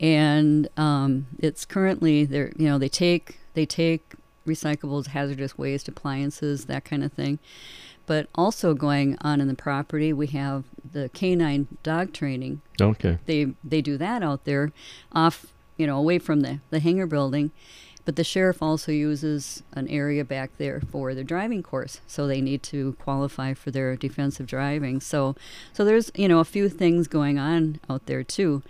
and 0.00 0.66
um, 0.78 1.26
it's 1.38 1.64
currently 1.64 2.24
there. 2.24 2.52
You 2.56 2.68
know, 2.68 2.78
they 2.78 2.88
take 2.88 3.38
they 3.54 3.66
take 3.66 4.14
recyclables, 4.46 5.08
hazardous 5.08 5.58
waste, 5.58 5.86
appliances, 5.86 6.64
that 6.64 6.84
kind 6.84 7.04
of 7.04 7.12
thing. 7.12 7.38
But 8.06 8.28
also 8.34 8.74
going 8.74 9.16
on 9.20 9.40
in 9.40 9.46
the 9.46 9.54
property, 9.54 10.12
we 10.12 10.26
have 10.28 10.64
the 10.92 11.10
canine 11.10 11.68
dog 11.82 12.12
training. 12.12 12.62
Okay. 12.80 13.18
They 13.26 13.52
they 13.62 13.82
do 13.82 13.96
that 13.98 14.22
out 14.22 14.44
there, 14.44 14.72
off 15.12 15.46
you 15.76 15.86
know 15.86 15.98
away 15.98 16.18
from 16.18 16.40
the 16.40 16.60
the 16.70 16.80
hangar 16.80 17.06
building. 17.06 17.52
But 18.06 18.16
the 18.16 18.24
sheriff 18.24 18.62
also 18.62 18.90
uses 18.90 19.62
an 19.74 19.86
area 19.86 20.24
back 20.24 20.56
there 20.56 20.80
for 20.80 21.14
their 21.14 21.22
driving 21.22 21.62
course, 21.62 22.00
so 22.06 22.26
they 22.26 22.40
need 22.40 22.62
to 22.64 22.94
qualify 22.94 23.52
for 23.52 23.70
their 23.70 23.94
defensive 23.94 24.46
driving. 24.46 25.00
So, 25.00 25.36
so 25.74 25.84
there's 25.84 26.10
you 26.14 26.26
know 26.26 26.40
a 26.40 26.44
few 26.44 26.70
things 26.70 27.06
going 27.06 27.38
on 27.38 27.78
out 27.90 28.06
there 28.06 28.24
too, 28.24 28.62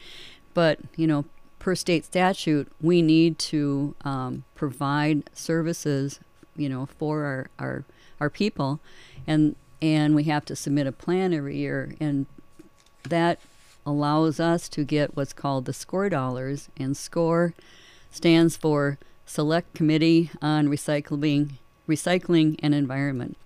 but 0.54 0.78
you 0.97 1.07
know 1.07 1.25
per 1.59 1.75
state 1.75 2.04
statute 2.04 2.71
we 2.80 3.02
need 3.02 3.38
to 3.38 3.95
um, 4.02 4.45
provide 4.54 5.28
services 5.35 6.21
you 6.57 6.69
know 6.69 6.87
for 6.87 7.25
our, 7.25 7.50
our 7.59 7.85
our 8.21 8.30
people, 8.30 8.80
and 9.26 9.57
and 9.83 10.14
we 10.14 10.25
have 10.25 10.45
to 10.45 10.54
submit 10.54 10.87
a 10.87 10.92
plan 10.92 11.33
every 11.33 11.57
year, 11.57 11.95
and 11.99 12.26
that 13.09 13.40
allows 13.87 14.38
us 14.38 14.69
to 14.69 14.85
get 14.85 15.16
what's 15.16 15.33
called 15.33 15.64
the 15.64 15.73
SCORE 15.73 16.11
dollars, 16.11 16.69
and 16.76 16.97
SCORE 16.97 17.54
stands 18.11 18.57
for 18.57 18.99
Select 19.25 19.75
Committee 19.75 20.30
on 20.42 20.69
Recycling, 20.69 21.52
Recycling 21.88 22.57
and 22.62 22.75
Environment. 22.75 23.37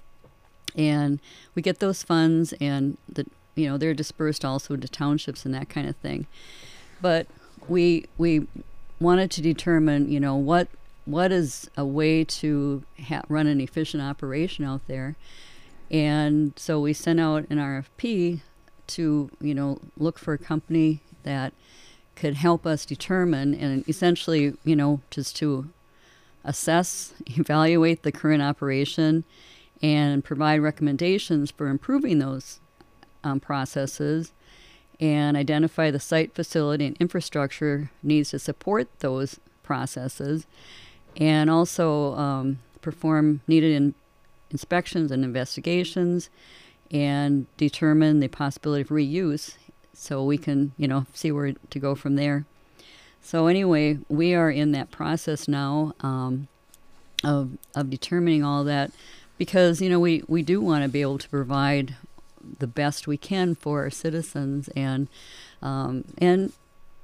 And 0.74 1.20
we 1.54 1.62
get 1.62 1.78
those 1.78 2.02
funds, 2.02 2.52
and 2.60 2.98
the 3.08 3.26
you 3.54 3.68
know 3.68 3.78
they're 3.78 3.94
dispersed 3.94 4.44
also 4.44 4.74
to 4.76 4.88
townships 4.88 5.44
and 5.44 5.54
that 5.54 5.68
kind 5.68 5.88
of 5.88 5.96
thing. 5.96 6.26
But 7.00 7.26
we 7.68 8.06
we 8.18 8.46
wanted 9.00 9.30
to 9.32 9.42
determine 9.42 10.10
you 10.10 10.20
know 10.20 10.36
what 10.36 10.68
what 11.04 11.32
is 11.32 11.70
a 11.76 11.84
way 11.84 12.24
to 12.24 12.82
ha- 13.08 13.22
run 13.28 13.46
an 13.46 13.60
efficient 13.60 14.02
operation 14.02 14.64
out 14.64 14.86
there, 14.86 15.16
and 15.90 16.52
so 16.56 16.80
we 16.80 16.92
sent 16.92 17.20
out 17.20 17.46
an 17.50 17.58
RFP 17.58 18.40
to 18.86 19.30
you 19.40 19.54
know 19.54 19.78
look 19.96 20.18
for 20.18 20.34
a 20.34 20.38
company 20.38 21.00
that 21.22 21.52
could 22.16 22.34
help 22.34 22.66
us 22.66 22.86
determine 22.86 23.54
and 23.54 23.86
essentially 23.88 24.54
you 24.64 24.76
know 24.76 25.00
just 25.10 25.36
to 25.36 25.68
assess 26.44 27.12
evaluate 27.26 28.02
the 28.02 28.12
current 28.12 28.42
operation 28.42 29.24
and 29.82 30.24
provide 30.24 30.60
recommendations 30.60 31.50
for 31.50 31.66
improving 31.66 32.18
those 32.18 32.60
um, 33.22 33.40
processes 33.40 34.32
and 35.00 35.36
identify 35.36 35.90
the 35.90 36.00
site 36.00 36.34
facility 36.34 36.86
and 36.86 36.96
infrastructure 36.98 37.90
needs 38.02 38.30
to 38.30 38.38
support 38.38 38.88
those 39.00 39.40
processes 39.62 40.46
and 41.16 41.50
also 41.50 42.14
um, 42.14 42.58
perform 42.80 43.40
needed 43.46 43.72
in 43.72 43.94
inspections 44.50 45.10
and 45.10 45.24
investigations 45.24 46.30
and 46.90 47.46
determine 47.56 48.20
the 48.20 48.28
possibility 48.28 48.82
of 48.82 48.88
reuse 48.88 49.56
so 49.92 50.22
we 50.24 50.38
can 50.38 50.72
you 50.76 50.86
know 50.86 51.06
see 51.14 51.32
where 51.32 51.52
to 51.70 51.78
go 51.78 51.94
from 51.94 52.16
there. 52.16 52.44
So 53.22 53.46
anyway 53.46 53.98
we 54.08 54.34
are 54.34 54.50
in 54.50 54.72
that 54.72 54.90
process 54.90 55.48
now 55.48 55.94
um, 56.00 56.48
of, 57.22 57.56
of 57.74 57.90
determining 57.90 58.44
all 58.44 58.64
that 58.64 58.92
because 59.38 59.80
you 59.80 59.88
know 59.88 59.98
we, 59.98 60.22
we 60.28 60.42
do 60.42 60.60
want 60.60 60.82
to 60.84 60.88
be 60.88 61.00
able 61.00 61.18
to 61.18 61.28
provide 61.28 61.96
the 62.58 62.66
best 62.66 63.06
we 63.06 63.16
can 63.16 63.54
for 63.54 63.82
our 63.82 63.90
citizens 63.90 64.68
and 64.76 65.08
um, 65.62 66.04
and 66.18 66.52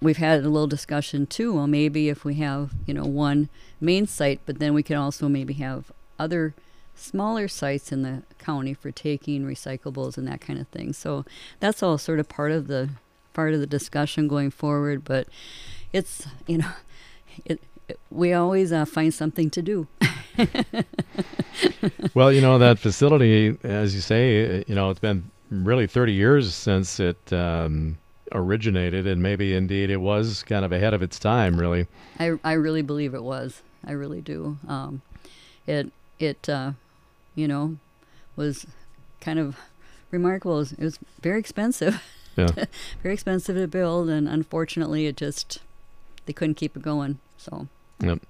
we've 0.02 0.18
had 0.18 0.40
a 0.40 0.48
little 0.48 0.66
discussion 0.66 1.26
too. 1.26 1.54
Well, 1.54 1.66
maybe 1.66 2.08
if 2.08 2.24
we 2.24 2.34
have 2.34 2.72
you 2.86 2.94
know 2.94 3.04
one 3.04 3.48
main 3.80 4.06
site, 4.06 4.40
but 4.46 4.58
then 4.58 4.74
we 4.74 4.82
can 4.82 4.96
also 4.96 5.28
maybe 5.28 5.54
have 5.54 5.92
other 6.18 6.54
smaller 6.94 7.48
sites 7.48 7.92
in 7.92 8.02
the 8.02 8.22
county 8.38 8.74
for 8.74 8.90
taking 8.90 9.44
recyclables 9.44 10.18
and 10.18 10.28
that 10.28 10.40
kind 10.40 10.58
of 10.58 10.68
thing. 10.68 10.92
So 10.92 11.24
that's 11.58 11.82
all 11.82 11.98
sort 11.98 12.20
of 12.20 12.28
part 12.28 12.52
of 12.52 12.66
the 12.66 12.90
part 13.32 13.54
of 13.54 13.60
the 13.60 13.66
discussion 13.66 14.28
going 14.28 14.50
forward. 14.50 15.04
But 15.04 15.28
it's 15.92 16.26
you 16.46 16.58
know, 16.58 16.72
it, 17.44 17.60
it 17.88 17.98
we 18.10 18.32
always 18.32 18.72
uh, 18.72 18.84
find 18.84 19.12
something 19.12 19.50
to 19.50 19.62
do. 19.62 19.88
well, 22.14 22.32
you 22.32 22.40
know 22.40 22.58
that 22.58 22.78
facility, 22.78 23.56
as 23.62 23.94
you 23.94 24.00
say, 24.00 24.64
you 24.66 24.74
know 24.74 24.90
it's 24.90 25.00
been 25.00 25.30
really 25.50 25.86
30 25.86 26.12
years 26.12 26.54
since 26.54 27.00
it 27.00 27.32
um, 27.32 27.98
originated, 28.32 29.06
and 29.06 29.22
maybe 29.22 29.54
indeed 29.54 29.90
it 29.90 29.98
was 29.98 30.42
kind 30.44 30.64
of 30.64 30.72
ahead 30.72 30.94
of 30.94 31.02
its 31.02 31.18
time. 31.18 31.58
Really, 31.58 31.86
I 32.18 32.38
I 32.44 32.52
really 32.52 32.82
believe 32.82 33.14
it 33.14 33.22
was. 33.22 33.62
I 33.86 33.92
really 33.92 34.20
do. 34.20 34.58
Um, 34.68 35.02
it 35.66 35.92
it 36.18 36.48
uh, 36.48 36.72
you 37.34 37.48
know 37.48 37.76
was 38.36 38.66
kind 39.20 39.38
of 39.38 39.56
remarkable. 40.10 40.56
It 40.56 40.58
was, 40.58 40.72
it 40.72 40.84
was 40.84 40.98
very 41.20 41.40
expensive. 41.40 42.02
Yeah. 42.36 42.48
very 43.02 43.14
expensive 43.14 43.56
to 43.56 43.66
build, 43.66 44.08
and 44.08 44.28
unfortunately, 44.28 45.06
it 45.06 45.16
just 45.16 45.58
they 46.26 46.32
couldn't 46.32 46.54
keep 46.54 46.76
it 46.76 46.82
going. 46.82 47.18
So. 47.36 47.68
Yep. 48.02 48.20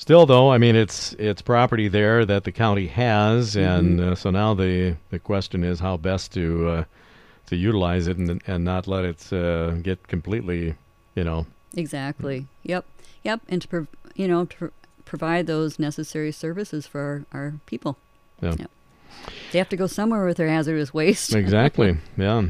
Still, 0.00 0.24
though, 0.24 0.50
I 0.50 0.56
mean, 0.56 0.76
it's 0.76 1.12
it's 1.18 1.42
property 1.42 1.86
there 1.86 2.24
that 2.24 2.44
the 2.44 2.52
county 2.52 2.86
has, 2.86 3.54
mm-hmm. 3.54 3.68
and 3.68 4.00
uh, 4.00 4.14
so 4.14 4.30
now 4.30 4.54
the 4.54 4.96
the 5.10 5.18
question 5.18 5.62
is 5.62 5.78
how 5.78 5.98
best 5.98 6.32
to 6.32 6.68
uh, 6.68 6.84
to 7.48 7.54
utilize 7.54 8.06
it 8.06 8.16
and 8.16 8.40
and 8.46 8.64
not 8.64 8.86
let 8.86 9.04
it 9.04 9.30
uh, 9.30 9.72
get 9.72 10.08
completely, 10.08 10.74
you 11.14 11.22
know. 11.22 11.44
Exactly. 11.76 12.46
Yep. 12.62 12.86
Yep. 13.24 13.42
And 13.50 13.60
to 13.60 13.68
prov- 13.68 13.88
you 14.14 14.26
know 14.26 14.46
to 14.46 14.72
provide 15.04 15.46
those 15.46 15.78
necessary 15.78 16.32
services 16.32 16.86
for 16.86 17.26
our, 17.30 17.38
our 17.38 17.52
people. 17.66 17.98
Yeah. 18.40 18.54
Yep. 18.58 18.70
They 19.52 19.58
have 19.58 19.68
to 19.68 19.76
go 19.76 19.86
somewhere 19.86 20.24
with 20.24 20.38
their 20.38 20.48
hazardous 20.48 20.94
waste. 20.94 21.34
exactly. 21.34 21.98
Yeah. 22.16 22.48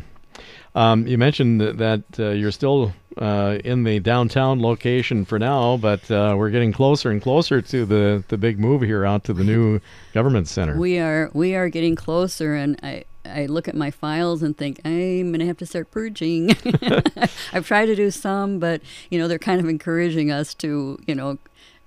Um, 0.74 1.06
you 1.06 1.18
mentioned 1.18 1.60
that, 1.60 2.04
uh, 2.18 2.30
you're 2.30 2.52
still 2.52 2.92
uh, 3.18 3.58
in 3.64 3.82
the 3.84 3.98
downtown 3.98 4.62
location 4.62 5.24
for 5.24 5.38
now, 5.38 5.76
but 5.76 6.08
uh, 6.10 6.34
we're 6.36 6.50
getting 6.50 6.72
closer 6.72 7.10
and 7.10 7.20
closer 7.20 7.60
to 7.60 7.84
the, 7.84 8.24
the 8.28 8.38
big 8.38 8.58
move 8.58 8.82
here 8.82 9.04
out 9.04 9.24
to 9.24 9.32
the 9.32 9.42
new 9.42 9.80
government 10.12 10.48
center. 10.48 10.78
We 10.78 10.98
are 10.98 11.30
we 11.32 11.54
are 11.54 11.68
getting 11.68 11.96
closer, 11.96 12.54
and 12.54 12.78
I 12.82 13.04
I 13.24 13.46
look 13.46 13.68
at 13.68 13.74
my 13.74 13.90
files 13.90 14.42
and 14.42 14.56
think 14.56 14.80
I'm 14.84 15.32
gonna 15.32 15.46
have 15.46 15.58
to 15.58 15.66
start 15.66 15.90
purging. 15.90 16.50
I've 17.52 17.66
tried 17.66 17.86
to 17.86 17.96
do 17.96 18.10
some, 18.10 18.58
but 18.60 18.80
you 19.10 19.18
know 19.18 19.26
they're 19.26 19.38
kind 19.38 19.60
of 19.60 19.68
encouraging 19.68 20.30
us 20.30 20.54
to 20.54 20.98
you 21.06 21.14
know 21.14 21.38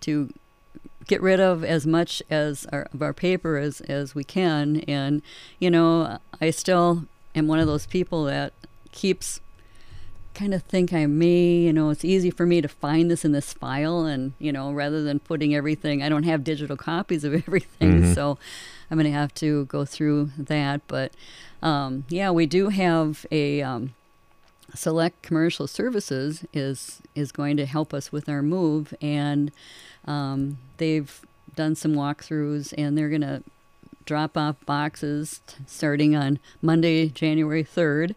to 0.02 0.34
get 1.08 1.22
rid 1.22 1.40
of 1.40 1.64
as 1.64 1.86
much 1.86 2.22
as 2.30 2.66
our, 2.72 2.88
of 2.94 3.02
our 3.02 3.14
paper 3.14 3.58
as 3.58 3.80
as 3.82 4.14
we 4.14 4.26
can, 4.26 4.82
and 4.82 5.22
you 5.60 5.72
know 5.72 6.20
I 6.42 6.50
still 6.50 7.06
am 7.34 7.48
one 7.48 7.60
of 7.60 7.68
those 7.68 7.86
people 7.86 8.26
that 8.26 8.54
keeps 8.94 9.42
kind 10.34 10.54
of 10.54 10.64
think 10.64 10.94
I 10.94 11.06
may, 11.06 11.58
you 11.58 11.74
know, 11.74 11.90
it's 11.90 12.04
easy 12.04 12.32
for 12.32 12.46
me 12.46 12.62
to 12.62 12.68
find 12.68 13.10
this 13.10 13.24
in 13.24 13.32
this 13.32 13.54
file 13.54 14.06
and, 14.06 14.34
you 14.40 14.52
know, 14.52 14.72
rather 14.72 15.04
than 15.04 15.20
putting 15.20 15.54
everything, 15.54 16.02
I 16.02 16.10
don't 16.10 16.24
have 16.24 16.44
digital 16.44 16.76
copies 16.76 17.24
of 17.24 17.34
everything. 17.48 18.02
Mm-hmm. 18.02 18.14
So 18.14 18.38
I'm 18.90 18.98
going 18.98 19.12
to 19.12 19.18
have 19.18 19.34
to 19.36 19.66
go 19.66 19.86
through 19.86 20.32
that. 20.38 20.82
But 20.88 21.14
um, 21.62 22.06
yeah, 22.10 22.32
we 22.32 22.46
do 22.46 22.70
have 22.70 23.26
a 23.32 23.62
um, 23.62 23.94
select 24.74 25.22
commercial 25.22 25.68
services 25.68 26.46
is, 26.54 27.02
is 27.16 27.32
going 27.32 27.58
to 27.58 27.66
help 27.66 27.94
us 27.94 28.12
with 28.12 28.28
our 28.28 28.42
move. 28.42 28.94
And 29.02 29.52
um, 30.06 30.58
they've 30.78 31.22
done 31.56 31.76
some 31.76 31.94
walkthroughs 31.94 32.74
and 32.78 32.98
they're 32.98 33.10
going 33.10 33.22
to 33.22 33.44
drop 34.06 34.36
off 34.36 34.56
boxes 34.66 35.42
t- 35.48 35.64
starting 35.68 36.16
on 36.16 36.40
Monday, 36.62 37.08
January 37.08 37.64
3rd 37.64 38.16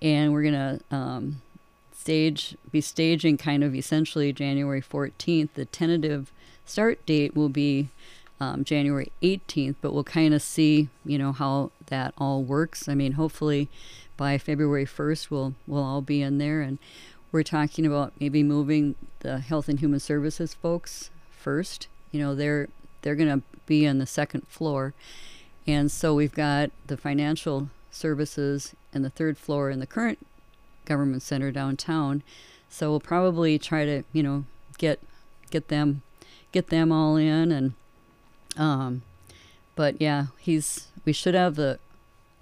and 0.00 0.32
we're 0.32 0.42
gonna 0.42 0.80
um, 0.90 1.40
stage 1.92 2.56
be 2.70 2.80
staging 2.80 3.36
kind 3.36 3.64
of 3.64 3.74
essentially 3.74 4.32
January 4.32 4.82
14th. 4.82 5.50
The 5.54 5.64
tentative 5.66 6.32
start 6.64 7.04
date 7.06 7.36
will 7.36 7.48
be 7.48 7.88
um, 8.40 8.64
January 8.64 9.10
18th, 9.22 9.76
but 9.80 9.92
we'll 9.92 10.04
kind 10.04 10.32
of 10.32 10.42
see 10.42 10.88
you 11.04 11.18
know 11.18 11.32
how 11.32 11.70
that 11.86 12.14
all 12.18 12.42
works. 12.42 12.88
I 12.88 12.94
mean, 12.94 13.12
hopefully 13.12 13.68
by 14.16 14.38
February 14.38 14.86
1st 14.86 15.30
we'll 15.30 15.54
we'll 15.66 15.84
all 15.84 16.00
be 16.00 16.22
in 16.22 16.38
there, 16.38 16.60
and 16.60 16.78
we're 17.30 17.42
talking 17.42 17.84
about 17.84 18.12
maybe 18.18 18.42
moving 18.42 18.94
the 19.20 19.40
Health 19.40 19.68
and 19.68 19.80
Human 19.80 20.00
Services 20.00 20.54
folks 20.54 21.10
first. 21.30 21.88
You 22.12 22.20
know, 22.20 22.34
they're 22.34 22.68
they're 23.02 23.16
gonna 23.16 23.42
be 23.66 23.86
on 23.86 23.98
the 23.98 24.06
second 24.06 24.46
floor. 24.48 24.94
And 25.66 25.92
so 25.92 26.14
we've 26.14 26.34
got 26.34 26.70
the 26.86 26.96
financial 26.96 27.68
services 27.90 28.74
and 28.92 29.04
the 29.04 29.10
third 29.10 29.38
floor 29.38 29.70
in 29.70 29.80
the 29.80 29.86
current 29.86 30.18
government 30.84 31.22
center 31.22 31.50
downtown. 31.50 32.22
So 32.68 32.90
we'll 32.90 33.00
probably 33.00 33.58
try 33.58 33.84
to, 33.84 34.02
you 34.12 34.22
know, 34.22 34.44
get 34.78 35.00
get 35.50 35.68
them 35.68 36.02
get 36.52 36.68
them 36.68 36.92
all 36.92 37.16
in 37.16 37.50
and 37.50 37.72
um 38.56 39.02
but 39.78 40.00
yeah, 40.00 40.26
he's 40.38 40.88
we 41.04 41.12
should 41.12 41.34
have 41.34 41.54
the 41.54 41.78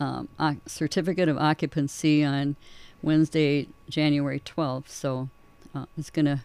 um, 0.01 0.29
certificate 0.67 1.29
of 1.29 1.37
occupancy 1.37 2.25
on 2.25 2.57
Wednesday, 3.03 3.69
January 3.89 4.41
12th. 4.41 4.89
So 4.89 5.29
uh, 5.75 5.85
it's 5.99 6.11
gonna 6.11 6.45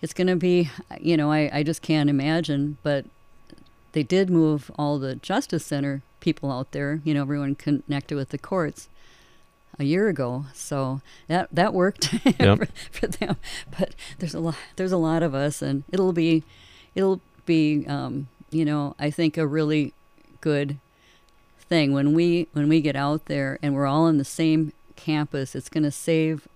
it's 0.00 0.14
gonna 0.14 0.36
be 0.36 0.70
you 1.00 1.16
know 1.16 1.30
I, 1.30 1.50
I 1.52 1.62
just 1.62 1.82
can't 1.82 2.08
imagine, 2.08 2.78
but 2.82 3.04
they 3.92 4.02
did 4.02 4.30
move 4.30 4.70
all 4.78 4.98
the 4.98 5.16
Justice 5.16 5.66
Center 5.66 6.02
people 6.22 6.50
out 6.50 6.72
there, 6.72 7.02
you 7.04 7.12
know, 7.12 7.20
everyone 7.20 7.54
connected 7.54 8.16
with 8.16 8.30
the 8.30 8.38
courts 8.38 8.88
a 9.78 9.84
year 9.84 10.08
ago. 10.08 10.46
So 10.54 11.02
that 11.28 11.48
that 11.52 11.74
worked 11.74 12.12
yep. 12.24 12.58
for, 12.58 12.66
for, 12.90 13.06
them. 13.08 13.36
But 13.78 13.94
there's 14.18 14.34
a 14.34 14.40
lot 14.40 14.56
there's 14.76 14.92
a 14.92 14.96
lot 14.96 15.22
of 15.22 15.34
us, 15.34 15.60
and 15.60 15.84
it'll 15.92 16.14
be 16.14 16.44
it'll 16.94 17.20
be 17.44 17.84
um, 17.86 18.28
you 18.50 18.64
know 18.64 18.94
I 18.98 19.10
think 19.10 19.36
a 19.36 19.46
really 19.46 19.92
good 20.40 20.78
thing 21.58 21.92
when 21.92 22.14
we 22.14 22.48
when 22.52 22.68
we 22.68 22.80
get 22.80 22.96
out 22.96 23.26
there 23.26 23.58
and 23.62 23.74
we're 23.74 23.86
all 23.86 24.04
on 24.04 24.16
the 24.16 24.24
same 24.24 24.72
campus. 24.96 25.54
It's 25.54 25.68
going 25.68 25.84
to 25.84 25.90
save 25.90 26.48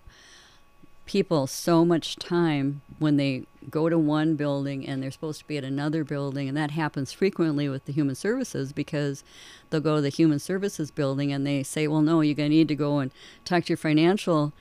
people 1.05 1.47
so 1.47 1.85
much 1.85 2.17
time 2.17 2.83
when 2.99 3.17
they 3.17 3.45
go 3.71 3.89
to 3.89 3.99
one 3.99 4.37
building 4.37 4.87
and 4.87 5.03
they're 5.03 5.11
supposed 5.11 5.41
to 5.41 5.47
be 5.47 5.59
at 5.59 5.65
another 5.65 6.05
building. 6.05 6.49
And 6.49 6.57
that 6.57 6.73
happens 6.73 7.13
frequently 7.13 7.69
with 7.69 7.85
the 7.85 7.93
human 7.93 8.15
services 8.15 8.73
because 8.73 9.25
they'll 9.71 9.81
go 9.81 9.97
to 9.97 10.03
the 10.03 10.09
human 10.09 10.39
services 10.39 10.91
building 10.91 11.33
and 11.33 11.47
they 11.47 11.63
say 11.63 11.89
well 11.89 12.03
no 12.03 12.21
you're 12.21 12.35
going 12.35 12.51
to 12.51 12.57
need 12.57 12.69
to 12.69 12.75
go 12.75 12.99
and 12.99 13.11
talk 13.45 13.65
to 13.65 13.71
your 13.71 13.77
financial 13.77 14.53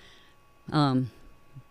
um, 0.72 1.12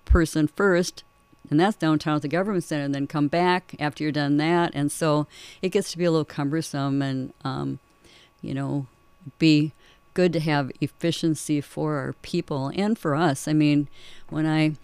person 0.05 0.47
first. 0.47 1.03
And 1.51 1.61
that's 1.61 1.77
downtown 1.77 2.16
at 2.16 2.23
the 2.23 2.29
government 2.29 2.64
center 2.64 2.85
and 2.85 2.94
then 2.94 3.07
come 3.07 3.29
back 3.29 3.75
after 3.79 4.03
you're 4.03 4.12
done 4.12 4.38
that. 4.38 4.70
And 4.75 4.90
so 4.90 5.27
it 5.61 5.70
gets 5.70 5.90
to 5.92 5.99
be 5.99 6.05
a 6.05 6.11
little 6.11 6.25
cumbersome 6.25 7.03
and 7.03 7.33
um, 7.44 7.81
you 8.40 8.55
know 8.55 8.87
be 9.38 9.73
good 10.14 10.33
to 10.33 10.40
have 10.40 10.70
efficiency 10.81 11.61
for 11.61 11.97
our 11.97 12.12
people 12.23 12.70
and 12.75 12.99
for 12.99 13.14
us. 13.14 13.49
I 13.49 13.53
mean, 13.53 13.88
when 14.31 14.47
I 14.47 14.77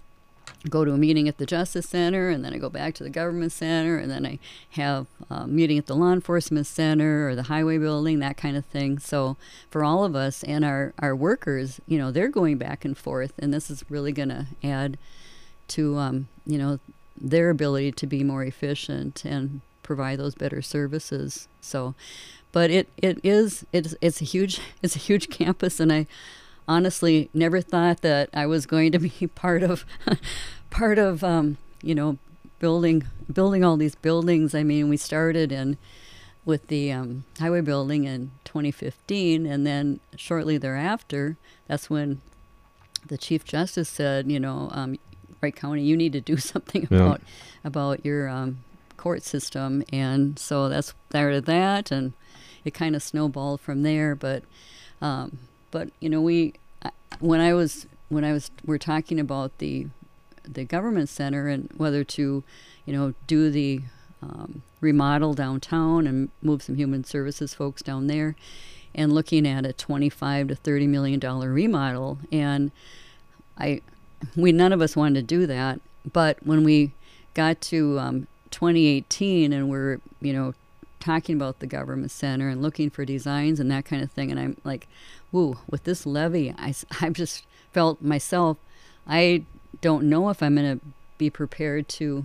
go 0.69 0.85
to 0.85 0.93
a 0.93 0.99
meeting 0.99 1.29
at 1.29 1.39
the 1.39 1.47
Justice 1.47 1.89
Center, 1.89 2.29
and 2.29 2.45
then 2.45 2.53
I 2.53 2.59
go 2.59 2.69
back 2.69 2.95
to 2.97 3.05
the 3.05 3.11
Government 3.11 3.53
Center, 3.53 3.97
and 3.97 4.11
then 4.11 4.27
I 4.27 4.39
have 4.71 5.07
a 5.31 5.47
meeting 5.47 5.79
at 5.79 5.87
the 5.87 5.97
Law 5.97 6.13
Enforcement 6.13 6.67
Center 6.67 7.29
or 7.29 7.35
the 7.35 7.45
Highway 7.45 7.79
Building, 7.79 8.19
that 8.19 8.37
kind 8.37 8.57
of 8.57 8.67
thing. 8.67 8.99
So 8.99 9.37
for 9.71 9.85
all 9.85 10.05
of 10.05 10.15
us 10.15 10.43
and 10.45 10.65
our, 10.65 10.93
our 10.99 11.17
workers, 11.17 11.81
you 11.87 11.99
know, 11.99 12.11
they're 12.11 12.29
going 12.29 12.59
back 12.59 12.85
and 12.85 12.97
forth, 12.97 13.33
and 13.39 13.55
this 13.55 13.71
is 13.71 13.85
really 13.89 14.13
going 14.13 14.29
to 14.29 14.47
add 14.63 14.99
to, 15.69 15.97
um, 15.97 16.29
you 16.47 16.59
know, 16.59 16.79
their 17.19 17.51
ability 17.51 17.93
to 17.93 18.07
be 18.07 18.25
more 18.25 18.45
efficient 18.45 19.25
and 19.25 19.61
provide 19.83 20.19
those 20.19 20.35
better 20.35 20.61
services. 20.61 21.49
So 21.61 21.95
but 22.53 22.71
it, 22.71 22.89
it 22.97 23.19
is 23.23 23.65
it's 23.73 23.95
it's 24.01 24.21
a 24.21 24.25
huge 24.25 24.61
it's 24.83 24.97
a 24.97 24.99
huge 24.99 25.31
campus 25.31 25.81
and 25.81 25.93
I 25.93 26.07
honestly 26.71 27.29
never 27.35 27.61
thought 27.61 28.01
that 28.03 28.31
I 28.33 28.47
was 28.47 28.65
going 28.65 28.93
to 28.93 28.99
be 28.99 29.27
part 29.35 29.63
of 29.63 29.85
part 30.71 30.99
of 30.99 31.25
um, 31.25 31.59
you 31.83 31.95
know 31.95 32.19
building 32.61 33.07
building 33.33 33.65
all 33.65 33.77
these 33.77 33.97
buildings. 33.97 34.55
I 34.55 34.63
mean, 34.63 34.89
we 34.89 34.97
started 34.97 35.51
in 35.51 35.77
with 36.45 36.69
the 36.69 36.93
um, 36.93 37.25
highway 37.39 37.61
building 37.61 38.05
in 38.05 38.31
2015, 38.45 39.47
and 39.47 39.67
then 39.67 40.01
shortly 40.17 40.57
thereafter, 40.57 41.37
that's 41.67 41.91
when 41.91 42.21
the 43.07 43.19
chief 43.19 43.45
justice 43.45 43.89
said, 43.89 44.31
you 44.31 44.41
know, 44.41 44.69
um, 44.73 44.97
Wright 45.43 45.55
County, 45.55 45.83
you 45.83 45.97
need 45.97 46.13
to 46.13 46.21
do 46.21 46.37
something 46.53 46.87
yeah. 46.91 46.99
about 46.99 47.21
about 47.65 48.05
your 48.05 48.29
um, 48.29 48.59
court 48.97 49.23
system, 49.25 49.83
and 49.93 50.39
so 50.39 50.69
that's 50.69 50.95
started 51.09 51.47
that, 51.47 51.91
and 51.91 52.13
it 52.65 52.75
kind 52.75 52.95
of 52.95 53.03
snowballed 53.03 53.61
from 53.61 53.83
there. 53.83 54.15
But 54.15 54.45
um, 55.03 55.39
but 55.71 55.91
you 56.01 56.09
know 56.09 56.21
we 56.21 56.55
when 57.19 57.41
I 57.41 57.55
was 57.55 57.87
when 58.09 58.25
I 58.25 58.33
was 58.33 58.51
we're 58.65 58.79
talking 58.79 59.21
about 59.21 59.59
the 59.59 59.87
the 60.45 60.65
government 60.65 61.09
center 61.09 61.49
and 61.49 61.71
whether 61.77 62.03
to, 62.03 62.43
you 62.85 62.93
know, 62.93 63.15
do 63.27 63.51
the 63.51 63.83
um, 64.23 64.63
remodel 64.81 65.35
downtown 65.35 66.07
and 66.07 66.31
move 66.43 66.63
some 66.63 66.77
human 66.77 67.05
services 67.05 67.55
folks 67.55 67.83
down 67.83 68.07
there, 68.07 68.37
and 68.95 69.13
looking 69.13 69.47
at 69.47 69.65
a 69.65 69.73
25 69.73 70.49
to 70.49 70.55
30 70.55 70.87
million 70.87 71.21
dollar 71.21 71.53
remodel. 71.53 72.19
And 72.33 72.71
I, 73.59 73.83
we 74.37 74.53
none 74.53 74.73
of 74.73 74.81
us 74.81 74.97
wanted 74.97 75.15
to 75.15 75.23
do 75.23 75.47
that, 75.47 75.81
but 76.11 76.39
when 76.45 76.65
we 76.65 76.93
got 77.35 77.61
to 77.61 77.99
um, 77.99 78.27
2018 78.51 79.53
and 79.53 79.71
we're 79.71 80.01
you 80.21 80.33
know 80.33 80.55
talking 80.99 81.35
about 81.35 81.61
the 81.61 81.67
government 81.67 82.11
center 82.11 82.49
and 82.49 82.61
looking 82.61 82.91
for 82.91 83.05
designs 83.05 83.59
and 83.59 83.71
that 83.71 83.87
kind 83.87 84.03
of 84.03 84.11
thing. 84.11 84.31
And 84.31 84.39
I'm 84.39 84.57
like, 84.65 84.87
woo, 85.33 85.59
with 85.69 85.85
this 85.85 86.07
levy, 86.07 86.55
I, 86.59 86.75
I've 87.01 87.15
just 87.15 87.45
felt 87.73 88.03
myself, 88.03 88.57
I 89.07 89.45
don't 89.81 90.05
know 90.05 90.29
if 90.29 90.43
I'm 90.43 90.57
going 90.57 90.79
to 90.79 90.85
be 91.19 91.31
prepared 91.31 91.89
to, 91.89 92.25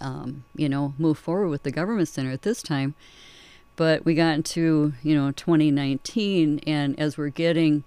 um, 0.00 0.44
you 0.54 0.68
know, 0.68 0.94
move 0.98 1.18
forward 1.18 1.48
with 1.48 1.62
the 1.62 1.70
government 1.70 2.08
center 2.08 2.30
at 2.30 2.42
this 2.42 2.62
time. 2.62 2.94
But 3.76 4.04
we 4.04 4.14
got 4.14 4.34
into, 4.34 4.92
you 5.02 5.14
know, 5.14 5.30
2019, 5.30 6.60
and 6.66 6.98
as 6.98 7.16
we're 7.16 7.28
getting 7.28 7.84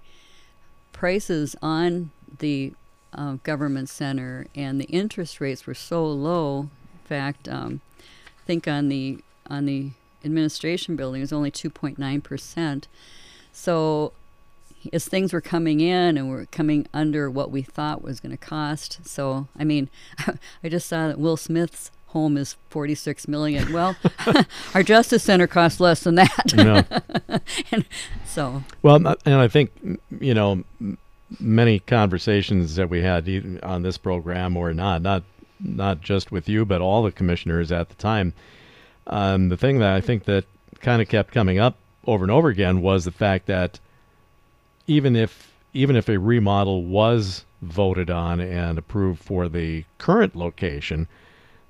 prices 0.92 1.54
on 1.62 2.10
the 2.38 2.72
uh, 3.12 3.36
government 3.44 3.88
center 3.88 4.46
and 4.56 4.80
the 4.80 4.86
interest 4.86 5.40
rates 5.40 5.66
were 5.66 5.74
so 5.74 6.04
low, 6.04 6.60
in 6.60 6.68
fact, 7.04 7.48
um, 7.48 7.80
I 8.00 8.46
think 8.46 8.66
on 8.66 8.88
the 8.88 9.22
on 9.48 9.66
the 9.66 9.90
administration 10.24 10.96
building 10.96 11.20
was 11.20 11.32
only 11.32 11.50
2.9%. 11.50 12.84
So 13.54 14.12
as 14.92 15.06
things 15.06 15.32
were 15.32 15.40
coming 15.40 15.80
in 15.80 16.18
and 16.18 16.28
were 16.28 16.46
coming 16.46 16.86
under 16.92 17.30
what 17.30 17.50
we 17.50 17.62
thought 17.62 18.02
was 18.02 18.20
going 18.20 18.32
to 18.32 18.36
cost. 18.36 18.98
So, 19.06 19.48
I 19.58 19.64
mean, 19.64 19.88
I 20.62 20.68
just 20.68 20.88
saw 20.88 21.08
that 21.08 21.18
Will 21.18 21.36
Smith's 21.36 21.90
home 22.08 22.36
is 22.36 22.56
46 22.68 23.26
million. 23.26 23.72
Well, 23.72 23.96
our 24.74 24.82
justice 24.82 25.22
center 25.22 25.46
costs 25.46 25.80
less 25.80 26.00
than 26.00 26.16
that. 26.16 26.52
No. 26.54 26.82
and 27.72 27.84
so, 28.26 28.62
well, 28.82 28.96
and 28.96 29.34
I 29.34 29.48
think, 29.48 29.70
you 30.20 30.34
know, 30.34 30.62
many 31.40 31.80
conversations 31.80 32.76
that 32.76 32.90
we 32.90 33.02
had 33.02 33.28
on 33.62 33.82
this 33.82 33.98
program 33.98 34.56
or 34.56 34.72
not, 34.74 35.02
not 35.02 35.24
not 35.60 36.00
just 36.00 36.30
with 36.30 36.48
you, 36.48 36.64
but 36.64 36.80
all 36.80 37.02
the 37.02 37.12
commissioners 37.12 37.72
at 37.72 37.88
the 37.88 37.94
time, 37.94 38.34
um, 39.06 39.48
the 39.48 39.56
thing 39.56 39.78
that 39.78 39.94
I 39.94 40.00
think 40.00 40.24
that 40.24 40.44
kind 40.80 41.00
of 41.00 41.08
kept 41.08 41.32
coming 41.32 41.58
up 41.58 41.76
over 42.06 42.24
and 42.24 42.30
over 42.30 42.48
again 42.48 42.80
was 42.80 43.04
the 43.04 43.12
fact 43.12 43.46
that 43.46 43.80
even 44.86 45.16
if 45.16 45.52
even 45.72 45.96
if 45.96 46.08
a 46.08 46.18
remodel 46.18 46.84
was 46.84 47.44
voted 47.62 48.10
on 48.10 48.40
and 48.40 48.78
approved 48.78 49.22
for 49.22 49.48
the 49.48 49.84
current 49.98 50.36
location, 50.36 51.08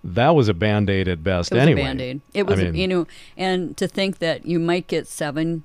that 0.03 0.35
was 0.35 0.49
a 0.49 0.55
band 0.55 0.91
aid 0.91 1.09
at 1.09 1.25
best 1.25 1.51
it 1.51 1.55
was 1.55 1.63
anyway. 1.63 1.81
A 1.81 1.85
band-aid. 1.85 2.21
It 2.35 2.47
was, 2.47 2.61
I 2.61 2.65
mean, 2.65 2.75
you 2.75 2.87
know, 2.87 3.07
and 3.37 3.77
to 3.79 3.89
think 3.89 4.19
that 4.19 4.45
you 4.45 4.59
might 4.59 4.87
get 4.87 5.07
seven, 5.07 5.65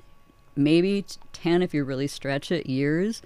maybe 0.55 1.05
ten 1.34 1.62
if 1.62 1.73
you 1.73 1.84
really 1.84 2.08
stretch 2.08 2.51
it, 2.51 2.67
years, 2.67 3.21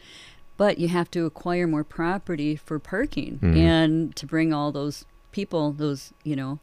but 0.58 0.80
you 0.80 0.88
have 0.88 1.12
to 1.12 1.26
acquire 1.26 1.68
more 1.68 1.84
property 1.84 2.56
for 2.56 2.80
parking 2.80 3.36
mm-hmm. 3.36 3.58
and 3.58 4.16
to 4.16 4.26
bring 4.26 4.54
all 4.54 4.72
those 4.72 5.06
people, 5.32 5.72
those 5.72 6.14
you 6.24 6.36
know, 6.36 6.60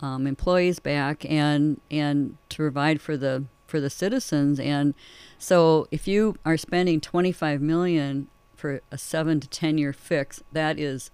um, 0.00 0.26
employees 0.26 0.80
back 0.80 1.24
and 1.24 1.80
and 1.90 2.36
to 2.48 2.56
provide 2.56 3.00
for 3.00 3.16
the 3.16 3.44
for 3.66 3.80
the 3.80 3.90
citizens. 3.90 4.60
And 4.60 4.94
so, 5.38 5.88
if 5.90 6.06
you 6.06 6.36
are 6.44 6.56
spending 6.56 7.00
25 7.00 7.60
million 7.60 8.28
for 8.54 8.80
a 8.90 8.98
seven 8.98 9.40
to 9.40 9.48
10 9.48 9.78
year 9.78 9.92
fix, 9.92 10.42
that 10.52 10.78
is 10.78 11.10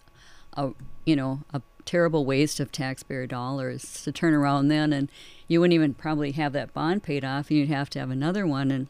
a 0.55 0.73
you 1.05 1.17
know 1.17 1.41
a 1.53 1.63
terrible 1.85 2.25
waste 2.25 2.61
of 2.61 2.71
taxpayer 2.71 3.27
dollars 3.27 4.03
to 4.03 4.13
turn 4.13 4.35
around 4.35 4.69
then 4.69 4.93
and 4.93 5.11
you 5.49 5.61
wouldn't 5.61 5.75
even 5.75 5.95
probably 5.95 6.33
have 6.33 6.53
that 6.53 6.73
bond 6.73 7.03
paid 7.03 7.25
off 7.25 7.49
and 7.49 7.59
you'd 7.59 7.69
have 7.69 7.91
to 7.91 7.99
have 7.99 8.11
another 8.11 8.47
one 8.47 8.71
and 8.71 8.87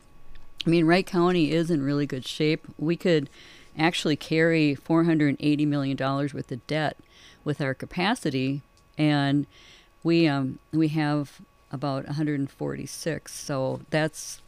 I 0.66 0.70
mean 0.70 0.84
Wright 0.84 1.06
County 1.06 1.52
is 1.52 1.70
in 1.70 1.82
really 1.82 2.04
good 2.04 2.26
shape. 2.26 2.66
We 2.76 2.96
could 2.96 3.30
actually 3.78 4.16
carry 4.16 4.74
480 4.74 5.66
million 5.66 5.96
dollars 5.96 6.34
worth 6.34 6.52
of 6.52 6.66
debt 6.66 6.96
with 7.44 7.60
our 7.60 7.72
capacity 7.72 8.60
and 8.98 9.46
we 10.02 10.26
um, 10.26 10.58
we 10.72 10.88
have 10.88 11.40
about 11.72 12.06
146. 12.06 13.32
So 13.32 13.80
that's 13.90 14.40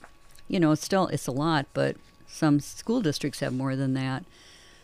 you 0.48 0.60
know 0.60 0.72
it's 0.72 0.84
still 0.84 1.06
it's 1.08 1.26
a 1.26 1.32
lot, 1.32 1.66
but 1.72 1.96
some 2.26 2.60
school 2.60 3.00
districts 3.00 3.40
have 3.40 3.54
more 3.54 3.76
than 3.76 3.94
that. 3.94 4.24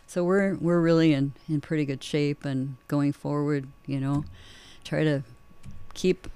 So 0.07 0.23
we're 0.23 0.55
we're 0.55 0.81
really 0.81 1.13
in 1.13 1.33
in 1.47 1.61
pretty 1.61 1.85
good 1.85 2.03
shape 2.03 2.45
and 2.45 2.77
going 2.87 3.13
forward. 3.13 3.67
You 3.85 3.99
know, 3.99 4.25
try 4.83 5.03
to 5.03 5.23
keep 5.93 6.27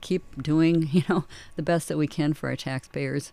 keep 0.00 0.42
doing 0.42 0.88
you 0.92 1.02
know 1.08 1.24
the 1.56 1.62
best 1.62 1.88
that 1.88 1.98
we 1.98 2.06
can 2.06 2.32
for 2.32 2.48
our 2.48 2.56
taxpayers. 2.56 3.32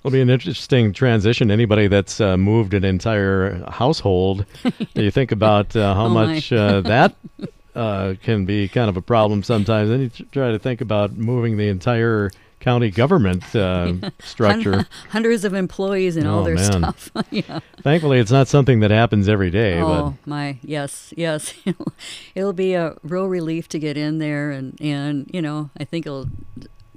It'll 0.00 0.12
be 0.12 0.20
an 0.20 0.30
interesting 0.30 0.92
transition. 0.92 1.50
Anybody 1.50 1.88
that's 1.88 2.20
uh, 2.20 2.36
moved 2.36 2.72
an 2.72 2.84
entire 2.84 3.64
household, 3.68 4.46
you 4.94 5.10
think 5.10 5.32
about 5.32 5.74
uh, 5.74 5.92
how 5.94 6.06
oh 6.06 6.10
much 6.10 6.52
uh, 6.52 6.80
that 6.82 7.16
uh, 7.74 8.14
can 8.22 8.44
be 8.44 8.68
kind 8.68 8.88
of 8.88 8.96
a 8.96 9.02
problem 9.02 9.42
sometimes. 9.42 9.90
Then 9.90 10.00
you 10.00 10.10
try 10.32 10.50
to 10.50 10.58
think 10.58 10.80
about 10.80 11.16
moving 11.16 11.56
the 11.56 11.68
entire 11.68 12.30
county 12.60 12.90
government 12.90 13.54
uh, 13.54 13.94
structure. 14.20 14.86
Hundreds 15.10 15.44
of 15.44 15.54
employees 15.54 16.16
and 16.16 16.26
oh, 16.26 16.38
all 16.38 16.44
their 16.44 16.56
man. 16.56 16.94
stuff. 16.94 17.10
yeah. 17.30 17.60
Thankfully, 17.82 18.18
it's 18.18 18.30
not 18.30 18.48
something 18.48 18.80
that 18.80 18.90
happens 18.90 19.28
every 19.28 19.50
day. 19.50 19.80
Oh 19.80 20.16
but. 20.24 20.28
my, 20.28 20.58
yes, 20.62 21.12
yes. 21.16 21.54
it'll 22.34 22.52
be 22.52 22.74
a 22.74 22.96
real 23.02 23.26
relief 23.26 23.68
to 23.70 23.78
get 23.78 23.96
in 23.96 24.18
there, 24.18 24.50
and 24.50 24.78
and 24.80 25.30
you 25.32 25.42
know, 25.42 25.70
I 25.78 25.84
think 25.84 26.06
it'll 26.06 26.28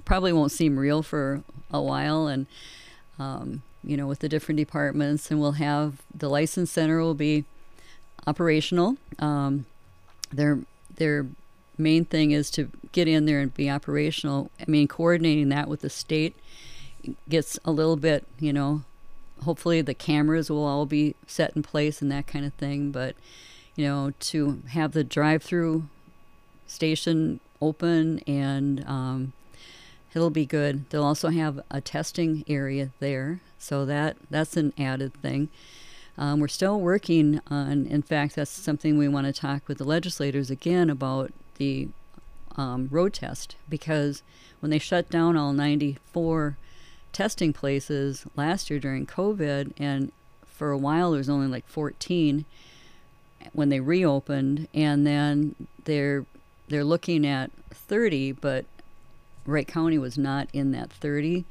probably 0.04 0.32
won't 0.32 0.52
seem 0.52 0.78
real 0.78 1.02
for 1.02 1.42
a 1.70 1.80
while, 1.80 2.26
and 2.26 2.46
um, 3.18 3.62
you 3.84 3.96
know, 3.96 4.06
with 4.06 4.20
the 4.20 4.28
different 4.28 4.58
departments, 4.58 5.30
and 5.30 5.40
we'll 5.40 5.52
have 5.52 6.02
the 6.14 6.28
license 6.28 6.70
center 6.70 7.00
will 7.00 7.14
be 7.14 7.44
operational. 8.26 8.96
Um, 9.18 9.66
their 10.32 10.60
their 10.96 11.26
main 11.78 12.04
thing 12.04 12.30
is 12.30 12.50
to 12.50 12.70
get 12.92 13.08
in 13.08 13.26
there 13.26 13.40
and 13.40 13.52
be 13.54 13.70
operational. 13.70 14.50
I 14.60 14.64
mean, 14.70 14.88
coordinating 14.88 15.48
that 15.50 15.68
with 15.68 15.80
the 15.80 15.90
state 15.90 16.36
gets 17.28 17.58
a 17.64 17.70
little 17.70 17.96
bit, 17.96 18.26
you 18.38 18.52
know. 18.52 18.82
Hopefully, 19.44 19.82
the 19.82 19.94
cameras 19.94 20.50
will 20.50 20.64
all 20.64 20.86
be 20.86 21.16
set 21.26 21.56
in 21.56 21.64
place 21.64 22.00
and 22.00 22.12
that 22.12 22.28
kind 22.28 22.44
of 22.44 22.54
thing. 22.54 22.92
But 22.92 23.16
you 23.74 23.84
know, 23.86 24.12
to 24.20 24.62
have 24.70 24.92
the 24.92 25.02
drive-through 25.02 25.88
station 26.66 27.40
open 27.60 28.18
and 28.20 28.84
um, 28.86 29.32
it'll 30.14 30.30
be 30.30 30.46
good. 30.46 30.88
They'll 30.90 31.04
also 31.04 31.30
have 31.30 31.60
a 31.70 31.80
testing 31.80 32.44
area 32.46 32.90
there, 33.00 33.40
so 33.58 33.84
that 33.86 34.16
that's 34.30 34.56
an 34.56 34.72
added 34.78 35.14
thing. 35.14 35.48
Um, 36.18 36.40
we're 36.40 36.48
still 36.48 36.80
working 36.80 37.40
on, 37.48 37.86
in 37.86 38.02
fact, 38.02 38.36
that's 38.36 38.50
something 38.50 38.98
we 38.98 39.08
want 39.08 39.26
to 39.26 39.32
talk 39.32 39.66
with 39.66 39.78
the 39.78 39.84
legislators 39.84 40.50
again 40.50 40.90
about 40.90 41.32
the 41.56 41.88
um, 42.56 42.88
road 42.90 43.14
test 43.14 43.56
because 43.68 44.22
when 44.60 44.70
they 44.70 44.78
shut 44.78 45.08
down 45.08 45.36
all 45.36 45.52
94 45.52 46.56
testing 47.12 47.52
places 47.52 48.26
last 48.36 48.70
year 48.70 48.78
during 48.78 49.06
COVID, 49.06 49.72
and 49.78 50.12
for 50.46 50.70
a 50.70 50.78
while 50.78 51.10
there 51.10 51.18
was 51.18 51.30
only 51.30 51.46
like 51.46 51.66
14 51.66 52.44
when 53.52 53.70
they 53.70 53.80
reopened, 53.80 54.68
and 54.72 55.06
then 55.06 55.54
they're 55.84 56.24
they're 56.68 56.84
looking 56.84 57.26
at 57.26 57.50
30, 57.70 58.32
but 58.32 58.64
Wright 59.44 59.66
County 59.66 59.98
was 59.98 60.16
not 60.16 60.48
in 60.52 60.72
that 60.72 60.90
30 60.90 61.44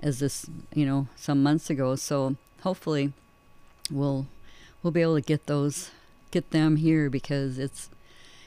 as 0.00 0.18
this, 0.18 0.46
you 0.74 0.86
know, 0.86 1.06
some 1.16 1.42
months 1.42 1.70
ago. 1.70 1.94
So 1.94 2.36
hopefully 2.62 3.12
we'll 3.90 4.26
we'll 4.82 4.90
be 4.90 5.02
able 5.02 5.16
to 5.16 5.20
get 5.20 5.46
those 5.46 5.90
get 6.30 6.50
them 6.50 6.76
here 6.76 7.08
because 7.08 7.58
it's 7.58 7.90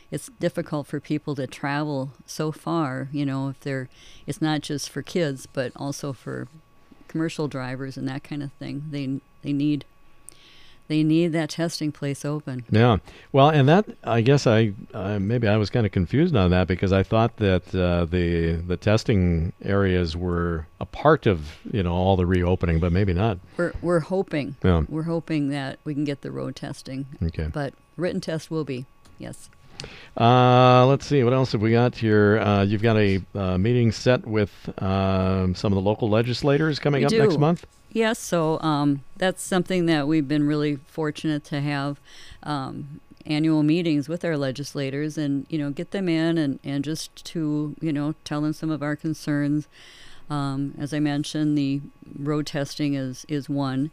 it's 0.10 0.30
difficult 0.40 0.88
for 0.88 1.00
people 1.00 1.36
to 1.36 1.46
travel 1.46 2.12
so 2.26 2.52
far 2.52 3.10
you 3.12 3.26
know 3.26 3.50
if 3.50 3.60
they're 3.62 3.90
it's 4.26 4.42
not 4.42 4.62
just 4.62 4.90
for 4.90 5.02
kids 5.02 5.46
but 5.46 5.72
also 5.76 6.14
for 6.14 6.48
commercial 7.08 7.48
drivers 7.48 7.98
and 7.98 8.08
that 8.08 8.24
kind 8.24 8.44
of 8.44 8.52
thing. 8.54 8.84
They 8.92 9.20
they 9.42 9.54
need 9.54 9.86
they 10.88 11.04
need 11.04 11.30
that 11.30 11.50
testing 11.50 11.92
place 11.92 12.24
open. 12.24 12.66
Yeah. 12.70 12.98
Well, 13.32 13.50
and 13.50 13.68
that 13.68 13.86
I 14.04 14.22
guess 14.22 14.48
I 14.48 14.74
uh, 14.94 15.20
maybe 15.20 15.48
I 15.48 15.58
was 15.58 15.70
kind 15.70 15.86
of 15.86 15.92
confused 15.92 16.36
on 16.36 16.52
that 16.52 16.68
because 16.68 16.94
I 16.94 17.04
thought 17.04 17.38
that 17.38 17.74
uh, 17.76 18.06
the 18.06 18.54
the 18.54 18.78
testing 18.78 19.54
areas 19.64 20.16
were 20.16 20.68
a 20.80 20.86
part 20.86 21.26
of 21.26 21.58
you 21.72 21.84
know 21.84 21.94
all 21.94 22.16
the 22.16 22.26
reopening, 22.26 22.80
but 22.80 22.92
maybe 22.92 23.14
not. 23.14 23.40
We're 23.58 23.74
we're 23.82 24.00
hoping. 24.00 24.56
Yeah. 24.64 24.84
We're 24.88 25.04
hoping 25.04 25.50
that 25.50 25.80
we 25.84 25.94
can 25.94 26.04
get 26.04 26.22
the 26.22 26.32
road 26.32 26.56
testing. 26.56 27.06
Okay. 27.22 27.50
But 27.52 27.74
written 27.96 28.22
test 28.22 28.50
will 28.50 28.66
be 28.66 28.86
yes. 29.20 29.50
Uh, 30.20 30.86
let's 30.88 31.06
see 31.06 31.24
what 31.24 31.34
else 31.34 31.52
have 31.52 31.62
we 31.62 31.72
got 31.72 31.96
here. 31.96 32.40
Uh, 32.40 32.64
you've 32.64 32.82
got 32.82 32.98
a 32.98 33.22
uh, 33.36 33.58
meeting 33.58 33.92
set 33.92 34.26
with 34.26 34.52
um, 34.82 35.54
some 35.54 35.72
of 35.72 35.76
the 35.76 35.82
local 35.82 36.10
legislators 36.10 36.80
coming 36.80 37.02
we 37.02 37.06
up 37.06 37.12
do. 37.12 37.20
next 37.20 37.38
month. 37.38 37.66
Yes, 37.98 38.20
so 38.20 38.62
um, 38.62 39.04
that's 39.16 39.42
something 39.42 39.88
that 39.88 40.08
we've 40.08 40.28
been 40.28 40.46
really 40.46 40.76
fortunate 40.86 41.44
to 41.46 41.62
have. 41.62 42.00
Um, 42.44 43.02
annual 43.26 43.64
meetings 43.64 44.08
with 44.08 44.24
our 44.24 44.38
legislators 44.38 45.18
and 45.18 45.48
you 45.50 45.58
know 45.58 45.72
get 45.72 45.90
them 45.90 46.08
in 46.08 46.38
and, 46.38 46.60
and 46.64 46.84
just 46.84 47.26
to 47.26 47.76
you 47.82 47.92
know 47.92 48.14
tell 48.24 48.40
them 48.40 48.54
some 48.54 48.70
of 48.70 48.84
our 48.84 48.96
concerns 48.96 49.68
um, 50.30 50.76
as 50.78 50.94
I 50.94 51.00
mentioned 51.00 51.58
the 51.58 51.82
road 52.18 52.46
testing 52.46 52.94
is 52.94 53.26
is 53.28 53.50
one 53.50 53.92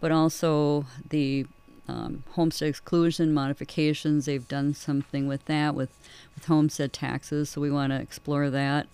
but 0.00 0.10
also 0.10 0.84
the 1.08 1.46
um, 1.88 2.24
homestead 2.32 2.68
exclusion 2.68 3.32
modifications 3.32 4.26
they've 4.26 4.48
done 4.48 4.74
something 4.74 5.26
with 5.26 5.46
that 5.46 5.74
with 5.74 5.96
with 6.34 6.44
homestead 6.44 6.92
taxes 6.92 7.48
so 7.48 7.60
we 7.62 7.70
want 7.70 7.90
to 7.90 7.98
explore 7.98 8.50
that 8.50 8.86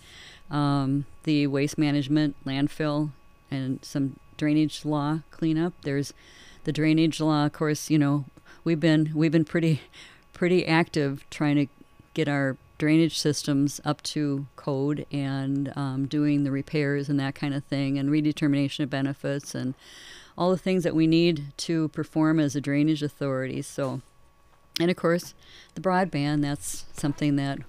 um, 0.49 1.05
the 1.23 1.47
waste 1.47 1.77
management 1.77 2.35
landfill 2.45 3.09
and 3.51 3.83
some 3.83 4.17
drainage 4.37 4.85
law 4.85 5.19
cleanup. 5.29 5.73
There's 5.83 6.13
the 6.63 6.71
drainage 6.71 7.19
law 7.19 7.45
of 7.45 7.53
course 7.53 7.89
you 7.89 7.97
know 7.97 8.25
we've 8.63 8.79
been 8.79 9.11
we've 9.13 9.31
been 9.31 9.45
pretty 9.45 9.81
pretty 10.33 10.65
active 10.65 11.25
trying 11.29 11.55
to 11.55 11.67
get 12.13 12.27
our 12.27 12.57
drainage 12.77 13.19
systems 13.19 13.79
up 13.85 14.01
to 14.01 14.47
code 14.55 15.05
and 15.11 15.71
um, 15.75 16.07
doing 16.07 16.43
the 16.43 16.49
repairs 16.49 17.09
and 17.09 17.19
that 17.19 17.35
kind 17.35 17.53
of 17.53 17.63
thing 17.65 17.99
and 17.99 18.09
redetermination 18.09 18.79
of 18.79 18.89
benefits 18.89 19.53
and 19.53 19.75
all 20.35 20.49
the 20.49 20.57
things 20.57 20.83
that 20.83 20.95
we 20.95 21.05
need 21.05 21.53
to 21.57 21.89
perform 21.89 22.39
as 22.39 22.55
a 22.55 22.61
drainage 22.61 23.03
authority. 23.03 23.61
So 23.61 24.01
and 24.79 24.89
of 24.89 24.97
course 24.97 25.35
the 25.75 25.81
broadband 25.81 26.41
that's 26.41 26.85
something 26.93 27.35
that 27.35 27.59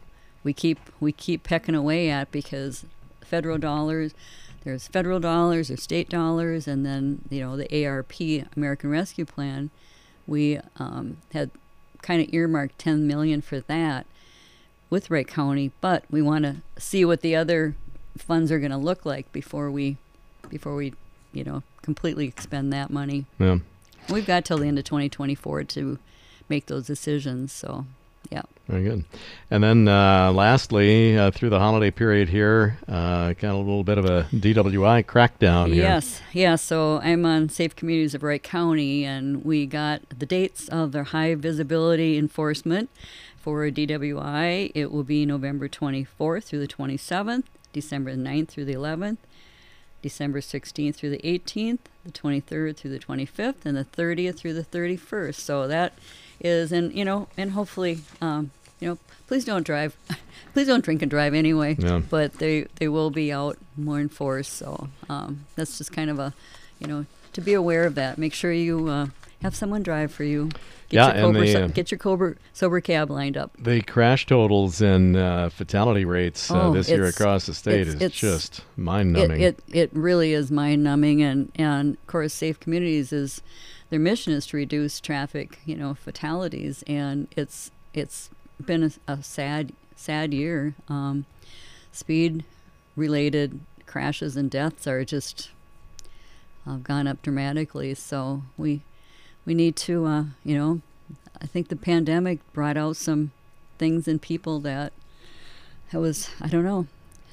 we 0.44 0.52
keep 0.52 0.78
we 0.98 1.12
keep 1.12 1.42
pecking 1.42 1.74
away 1.74 2.08
at 2.08 2.30
because 2.30 2.86
federal 3.20 3.58
dollars 3.58 4.14
there's 4.64 4.88
federal 4.88 5.20
dollars 5.20 5.70
or 5.70 5.76
state 5.76 6.08
dollars 6.08 6.68
and 6.68 6.84
then 6.86 7.22
you 7.30 7.40
know 7.40 7.56
the 7.56 7.86
ARP 7.86 8.14
American 8.56 8.90
Rescue 8.90 9.24
Plan 9.24 9.70
we 10.26 10.58
um, 10.78 11.18
had 11.32 11.50
kind 12.00 12.20
of 12.22 12.32
earmarked 12.32 12.78
10 12.78 13.06
million 13.06 13.40
for 13.40 13.60
that 13.60 14.06
with 14.90 15.10
Wright 15.10 15.26
County, 15.26 15.72
but 15.80 16.04
we 16.10 16.20
want 16.20 16.44
to 16.44 16.56
see 16.78 17.04
what 17.04 17.22
the 17.22 17.34
other 17.34 17.74
funds 18.18 18.52
are 18.52 18.58
going 18.58 18.70
to 18.70 18.76
look 18.76 19.06
like 19.06 19.30
before 19.32 19.70
we 19.70 19.96
before 20.50 20.74
we 20.74 20.92
you 21.32 21.42
know 21.42 21.62
completely 21.80 22.26
expend 22.26 22.72
that 22.72 22.90
money. 22.90 23.24
Yeah. 23.38 23.58
We've 24.10 24.26
got 24.26 24.44
till 24.44 24.58
the 24.58 24.66
end 24.66 24.78
of 24.78 24.84
2024 24.84 25.64
to 25.64 25.98
make 26.48 26.66
those 26.66 26.86
decisions. 26.86 27.52
So, 27.52 27.86
yeah. 28.30 28.42
Very 28.72 28.84
good. 28.84 29.04
And 29.50 29.62
then 29.62 29.86
uh, 29.86 30.32
lastly, 30.32 31.18
uh, 31.18 31.30
through 31.30 31.50
the 31.50 31.58
holiday 31.58 31.90
period 31.90 32.30
here, 32.30 32.78
uh, 32.88 33.34
kind 33.34 33.52
of 33.52 33.56
a 33.56 33.58
little 33.58 33.84
bit 33.84 33.98
of 33.98 34.06
a 34.06 34.26
DWI 34.32 35.04
crackdown 35.04 35.66
here. 35.66 35.82
Yes, 35.82 36.22
yeah. 36.32 36.56
So 36.56 36.98
I'm 37.02 37.26
on 37.26 37.50
Safe 37.50 37.76
Communities 37.76 38.14
of 38.14 38.22
Wright 38.22 38.42
County, 38.42 39.04
and 39.04 39.44
we 39.44 39.66
got 39.66 40.00
the 40.08 40.24
dates 40.24 40.70
of 40.70 40.92
their 40.92 41.04
high 41.04 41.34
visibility 41.34 42.16
enforcement 42.16 42.88
for 43.36 43.68
DWI. 43.68 44.72
It 44.74 44.90
will 44.90 45.04
be 45.04 45.26
November 45.26 45.68
24th 45.68 46.44
through 46.44 46.60
the 46.60 46.66
27th, 46.66 47.44
December 47.74 48.16
9th 48.16 48.48
through 48.48 48.64
the 48.64 48.72
11th, 48.72 49.18
December 50.00 50.40
16th 50.40 50.94
through 50.94 51.10
the 51.10 51.18
18th, 51.18 51.80
the 52.06 52.10
23rd 52.10 52.76
through 52.78 52.90
the 52.90 52.98
25th, 52.98 53.66
and 53.66 53.76
the 53.76 53.84
30th 53.84 54.38
through 54.38 54.54
the 54.54 54.64
31st. 54.64 55.34
So 55.34 55.68
that 55.68 55.92
is, 56.40 56.72
and 56.72 56.90
you 56.94 57.04
know, 57.04 57.28
and 57.36 57.50
hopefully, 57.50 58.00
um, 58.22 58.50
you 58.82 58.88
know, 58.88 58.98
please 59.28 59.44
don't 59.44 59.64
drive, 59.64 59.96
please 60.52 60.66
don't 60.66 60.84
drink 60.84 61.02
and 61.02 61.10
drive 61.10 61.34
anyway. 61.34 61.76
Yeah. 61.78 62.00
But 62.10 62.34
they 62.34 62.66
they 62.76 62.88
will 62.88 63.10
be 63.10 63.32
out 63.32 63.56
more 63.76 64.00
in 64.00 64.08
force. 64.08 64.48
So 64.48 64.88
um, 65.08 65.46
that's 65.54 65.78
just 65.78 65.92
kind 65.92 66.10
of 66.10 66.18
a, 66.18 66.34
you 66.80 66.86
know, 66.88 67.06
to 67.34 67.40
be 67.40 67.54
aware 67.54 67.84
of 67.84 67.94
that. 67.94 68.18
Make 68.18 68.34
sure 68.34 68.52
you 68.52 68.88
uh, 68.88 69.06
have 69.42 69.54
someone 69.54 69.82
drive 69.82 70.12
for 70.12 70.24
you. 70.24 70.50
Get 70.88 70.96
Yeah, 70.98 71.06
your 71.06 71.14
and 71.14 71.22
Cobra, 71.34 71.40
the, 71.46 71.52
so- 71.52 71.64
uh, 71.64 71.66
get 71.68 71.90
your 71.92 71.98
Cobra 71.98 72.34
sober 72.52 72.80
cab 72.80 73.08
lined 73.10 73.36
up. 73.36 73.52
The 73.58 73.80
crash 73.82 74.26
totals 74.26 74.82
and 74.82 75.16
uh, 75.16 75.48
fatality 75.48 76.04
rates 76.04 76.50
uh, 76.50 76.60
Oh, 76.68 76.72
this 76.74 76.88
year 76.90 77.06
across 77.06 77.46
the 77.46 77.54
state 77.54 77.80
it's- 77.82 77.94
is 77.94 78.02
it's- 78.02 78.12
just 78.20 78.62
mind 78.76 79.16
It, 79.16 79.20
numbing. 79.28 79.40
it 79.42 79.60
it 79.72 79.90
really 79.94 80.32
is 80.34 80.50
mind 80.50 80.82
numbing, 80.82 81.22
and 81.22 81.50
and 81.54 81.94
of 81.94 82.06
course, 82.08 82.34
Safe 82.34 82.58
Communities 82.60 83.12
is 83.12 83.40
their 83.90 84.00
mission 84.00 84.32
is 84.32 84.46
to 84.48 84.56
reduce 84.56 85.00
traffic, 85.00 85.60
you 85.64 85.76
know, 85.76 85.94
fatalities, 85.94 86.82
and 86.88 87.28
it's 87.36 87.70
it's 87.94 88.28
been 88.66 88.82
a, 88.84 89.12
a 89.12 89.22
sad 89.22 89.72
sad 89.96 90.32
year. 90.34 90.74
Um, 90.88 91.26
speed 91.92 92.44
related 92.96 93.60
crashes 93.86 94.36
and 94.36 94.50
deaths 94.50 94.86
are 94.86 95.04
just 95.04 95.50
uh, 96.66 96.76
gone 96.76 97.06
up 97.06 97.22
dramatically. 97.22 97.94
So 97.94 98.42
we 98.56 98.82
we 99.44 99.54
need 99.54 99.76
to, 99.76 100.06
uh, 100.06 100.24
you 100.44 100.56
know, 100.56 100.80
I 101.40 101.46
think 101.46 101.68
the 101.68 101.76
pandemic 101.76 102.40
brought 102.52 102.76
out 102.76 102.96
some 102.96 103.32
things 103.78 104.06
in 104.06 104.18
people 104.18 104.60
that 104.60 104.92
it 105.92 105.98
was 105.98 106.30
I 106.40 106.48
don't 106.48 106.64
know 106.64 106.86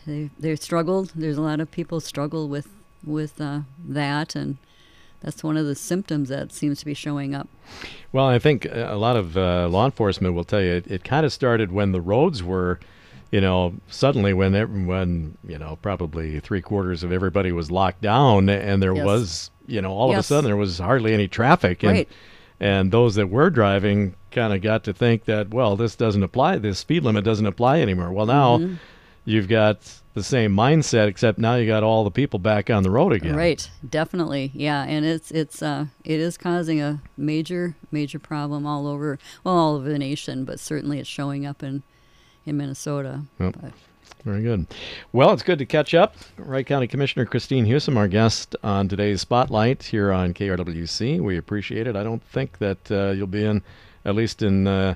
they 0.05 0.29
they 0.39 0.55
struggled. 0.55 1.11
There's 1.15 1.37
a 1.37 1.41
lot 1.41 1.59
of 1.59 1.71
people 1.71 1.99
struggle 1.99 2.47
with 2.47 2.67
with 3.05 3.39
uh, 3.39 3.61
that, 3.87 4.35
and 4.35 4.57
that's 5.21 5.43
one 5.43 5.57
of 5.57 5.65
the 5.65 5.75
symptoms 5.75 6.29
that 6.29 6.51
seems 6.51 6.79
to 6.79 6.85
be 6.85 6.93
showing 6.93 7.35
up. 7.35 7.47
Well, 8.11 8.25
I 8.25 8.39
think 8.39 8.65
a 8.65 8.95
lot 8.95 9.15
of 9.15 9.37
uh, 9.37 9.67
law 9.69 9.85
enforcement 9.85 10.33
will 10.33 10.43
tell 10.43 10.61
you 10.61 10.71
it, 10.73 10.87
it 10.87 11.03
kind 11.03 11.25
of 11.25 11.33
started 11.33 11.71
when 11.71 11.91
the 11.91 12.01
roads 12.01 12.41
were, 12.43 12.79
you 13.31 13.41
know, 13.41 13.75
suddenly 13.87 14.33
when 14.33 14.55
ev- 14.55 14.69
when 14.71 15.37
you 15.47 15.57
know 15.57 15.77
probably 15.81 16.39
three 16.39 16.61
quarters 16.61 17.03
of 17.03 17.11
everybody 17.11 17.51
was 17.51 17.69
locked 17.69 18.01
down, 18.01 18.49
and 18.49 18.81
there 18.81 18.95
Yes. 18.95 19.05
was 19.05 19.51
you 19.67 19.81
know 19.81 19.91
all 19.91 20.11
of 20.11 20.17
a 20.17 20.23
sudden 20.23 20.45
there 20.45 20.57
was 20.57 20.79
hardly 20.79 21.13
any 21.13 21.27
traffic, 21.27 21.83
and 21.83 21.91
Right. 21.91 22.09
and 22.59 22.91
those 22.91 23.15
that 23.15 23.29
were 23.29 23.49
driving 23.49 24.15
kind 24.31 24.53
of 24.53 24.61
got 24.61 24.83
to 24.85 24.93
think 24.93 25.25
that 25.25 25.49
well 25.53 25.75
this 25.75 25.95
doesn't 25.95 26.23
apply, 26.23 26.57
this 26.57 26.79
speed 26.79 27.03
limit 27.03 27.23
doesn't 27.23 27.45
apply 27.45 27.81
anymore. 27.81 28.11
Well 28.11 28.25
now. 28.25 28.57
Mm-hmm. 28.59 28.73
You've 29.29 29.47
got 29.47 30.01
the 30.15 30.23
same 30.23 30.55
mindset, 30.55 31.07
except 31.07 31.37
now 31.37 31.53
you 31.53 31.67
got 31.67 31.83
all 31.83 32.03
the 32.03 32.09
people 32.09 32.39
back 32.39 32.71
on 32.71 32.81
the 32.81 32.89
road 32.89 33.13
again. 33.13 33.35
Right, 33.35 33.69
definitely, 33.87 34.49
yeah, 34.55 34.83
and 34.85 35.05
it's 35.05 35.29
it's 35.29 35.61
uh 35.61 35.85
it 36.03 36.19
is 36.19 36.35
causing 36.35 36.81
a 36.81 37.01
major 37.15 37.75
major 37.91 38.17
problem 38.17 38.65
all 38.65 38.87
over 38.87 39.19
well 39.43 39.55
all 39.55 39.75
over 39.75 39.87
the 39.87 39.99
nation, 39.99 40.45
but 40.45 40.59
certainly 40.59 40.97
it's 40.97 41.07
showing 41.07 41.45
up 41.45 41.61
in 41.61 41.83
in 42.47 42.57
Minnesota. 42.57 43.21
Yep. 43.39 43.55
But- 43.61 43.73
Very 44.25 44.41
good. 44.41 44.65
Well, 45.13 45.31
it's 45.31 45.43
good 45.43 45.59
to 45.59 45.65
catch 45.67 45.93
up. 45.93 46.15
Wright 46.35 46.65
County 46.65 46.87
Commissioner 46.87 47.25
Christine 47.27 47.67
Husom, 47.67 47.95
our 47.97 48.07
guest 48.07 48.55
on 48.63 48.87
today's 48.89 49.21
Spotlight 49.21 49.83
here 49.83 50.11
on 50.11 50.33
KRWC. 50.33 51.21
We 51.21 51.37
appreciate 51.37 51.85
it. 51.85 51.95
I 51.95 52.03
don't 52.03 52.23
think 52.23 52.57
that 52.57 52.91
uh, 52.91 53.11
you'll 53.11 53.27
be 53.27 53.45
in, 53.45 53.61
at 54.05 54.15
least 54.15 54.41
in 54.41 54.65
uh, 54.65 54.95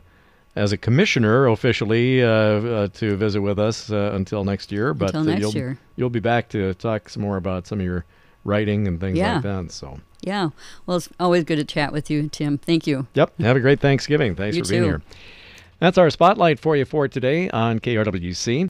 as 0.56 0.72
a 0.72 0.78
commissioner 0.78 1.48
officially, 1.48 2.22
uh, 2.24 2.28
uh, 2.30 2.88
to 2.90 3.16
visit 3.16 3.42
with 3.42 3.58
us 3.60 3.92
uh, 3.92 4.12
until 4.14 4.44
next 4.44 4.72
year. 4.72 4.94
But 4.94 5.10
Until 5.16 5.22
uh, 5.22 5.24
next 5.26 5.42
you'll 5.42 5.54
year. 5.54 5.78
you'll 5.96 6.10
be 6.10 6.20
back 6.20 6.50
to 6.50 6.74
talk 6.76 7.10
some 7.10 7.24
more 7.24 7.38
about 7.38 7.66
some 7.68 7.80
of 7.80 7.86
your 7.86 8.06
writing 8.44 8.88
and 8.88 9.00
things 9.00 9.18
Yeah. 9.18 9.36
like 9.36 9.44
that. 9.44 9.72
So, 9.72 10.00
yeah, 10.22 10.50
well, 10.86 10.98
it's 10.98 11.10
always 11.20 11.44
good 11.44 11.56
to 11.58 11.64
chat 11.66 11.92
with 11.92 12.10
you, 12.12 12.30
Tim. 12.30 12.58
Thank 12.58 12.86
you. 12.88 13.08
yep. 13.14 13.34
Have 13.40 13.58
a 13.58 13.60
great 13.60 13.80
Thanksgiving. 13.80 14.36
Thanks 14.36 14.56
You 14.58 14.64
for 14.64 14.70
being 14.70 14.84
too. 14.84 14.88
here. 14.90 15.02
That's 15.80 15.98
our 15.98 16.10
spotlight 16.10 16.60
for 16.60 16.78
you 16.78 16.86
for 16.86 17.08
today 17.08 17.50
on 17.50 17.80
KRWC. 17.80 18.62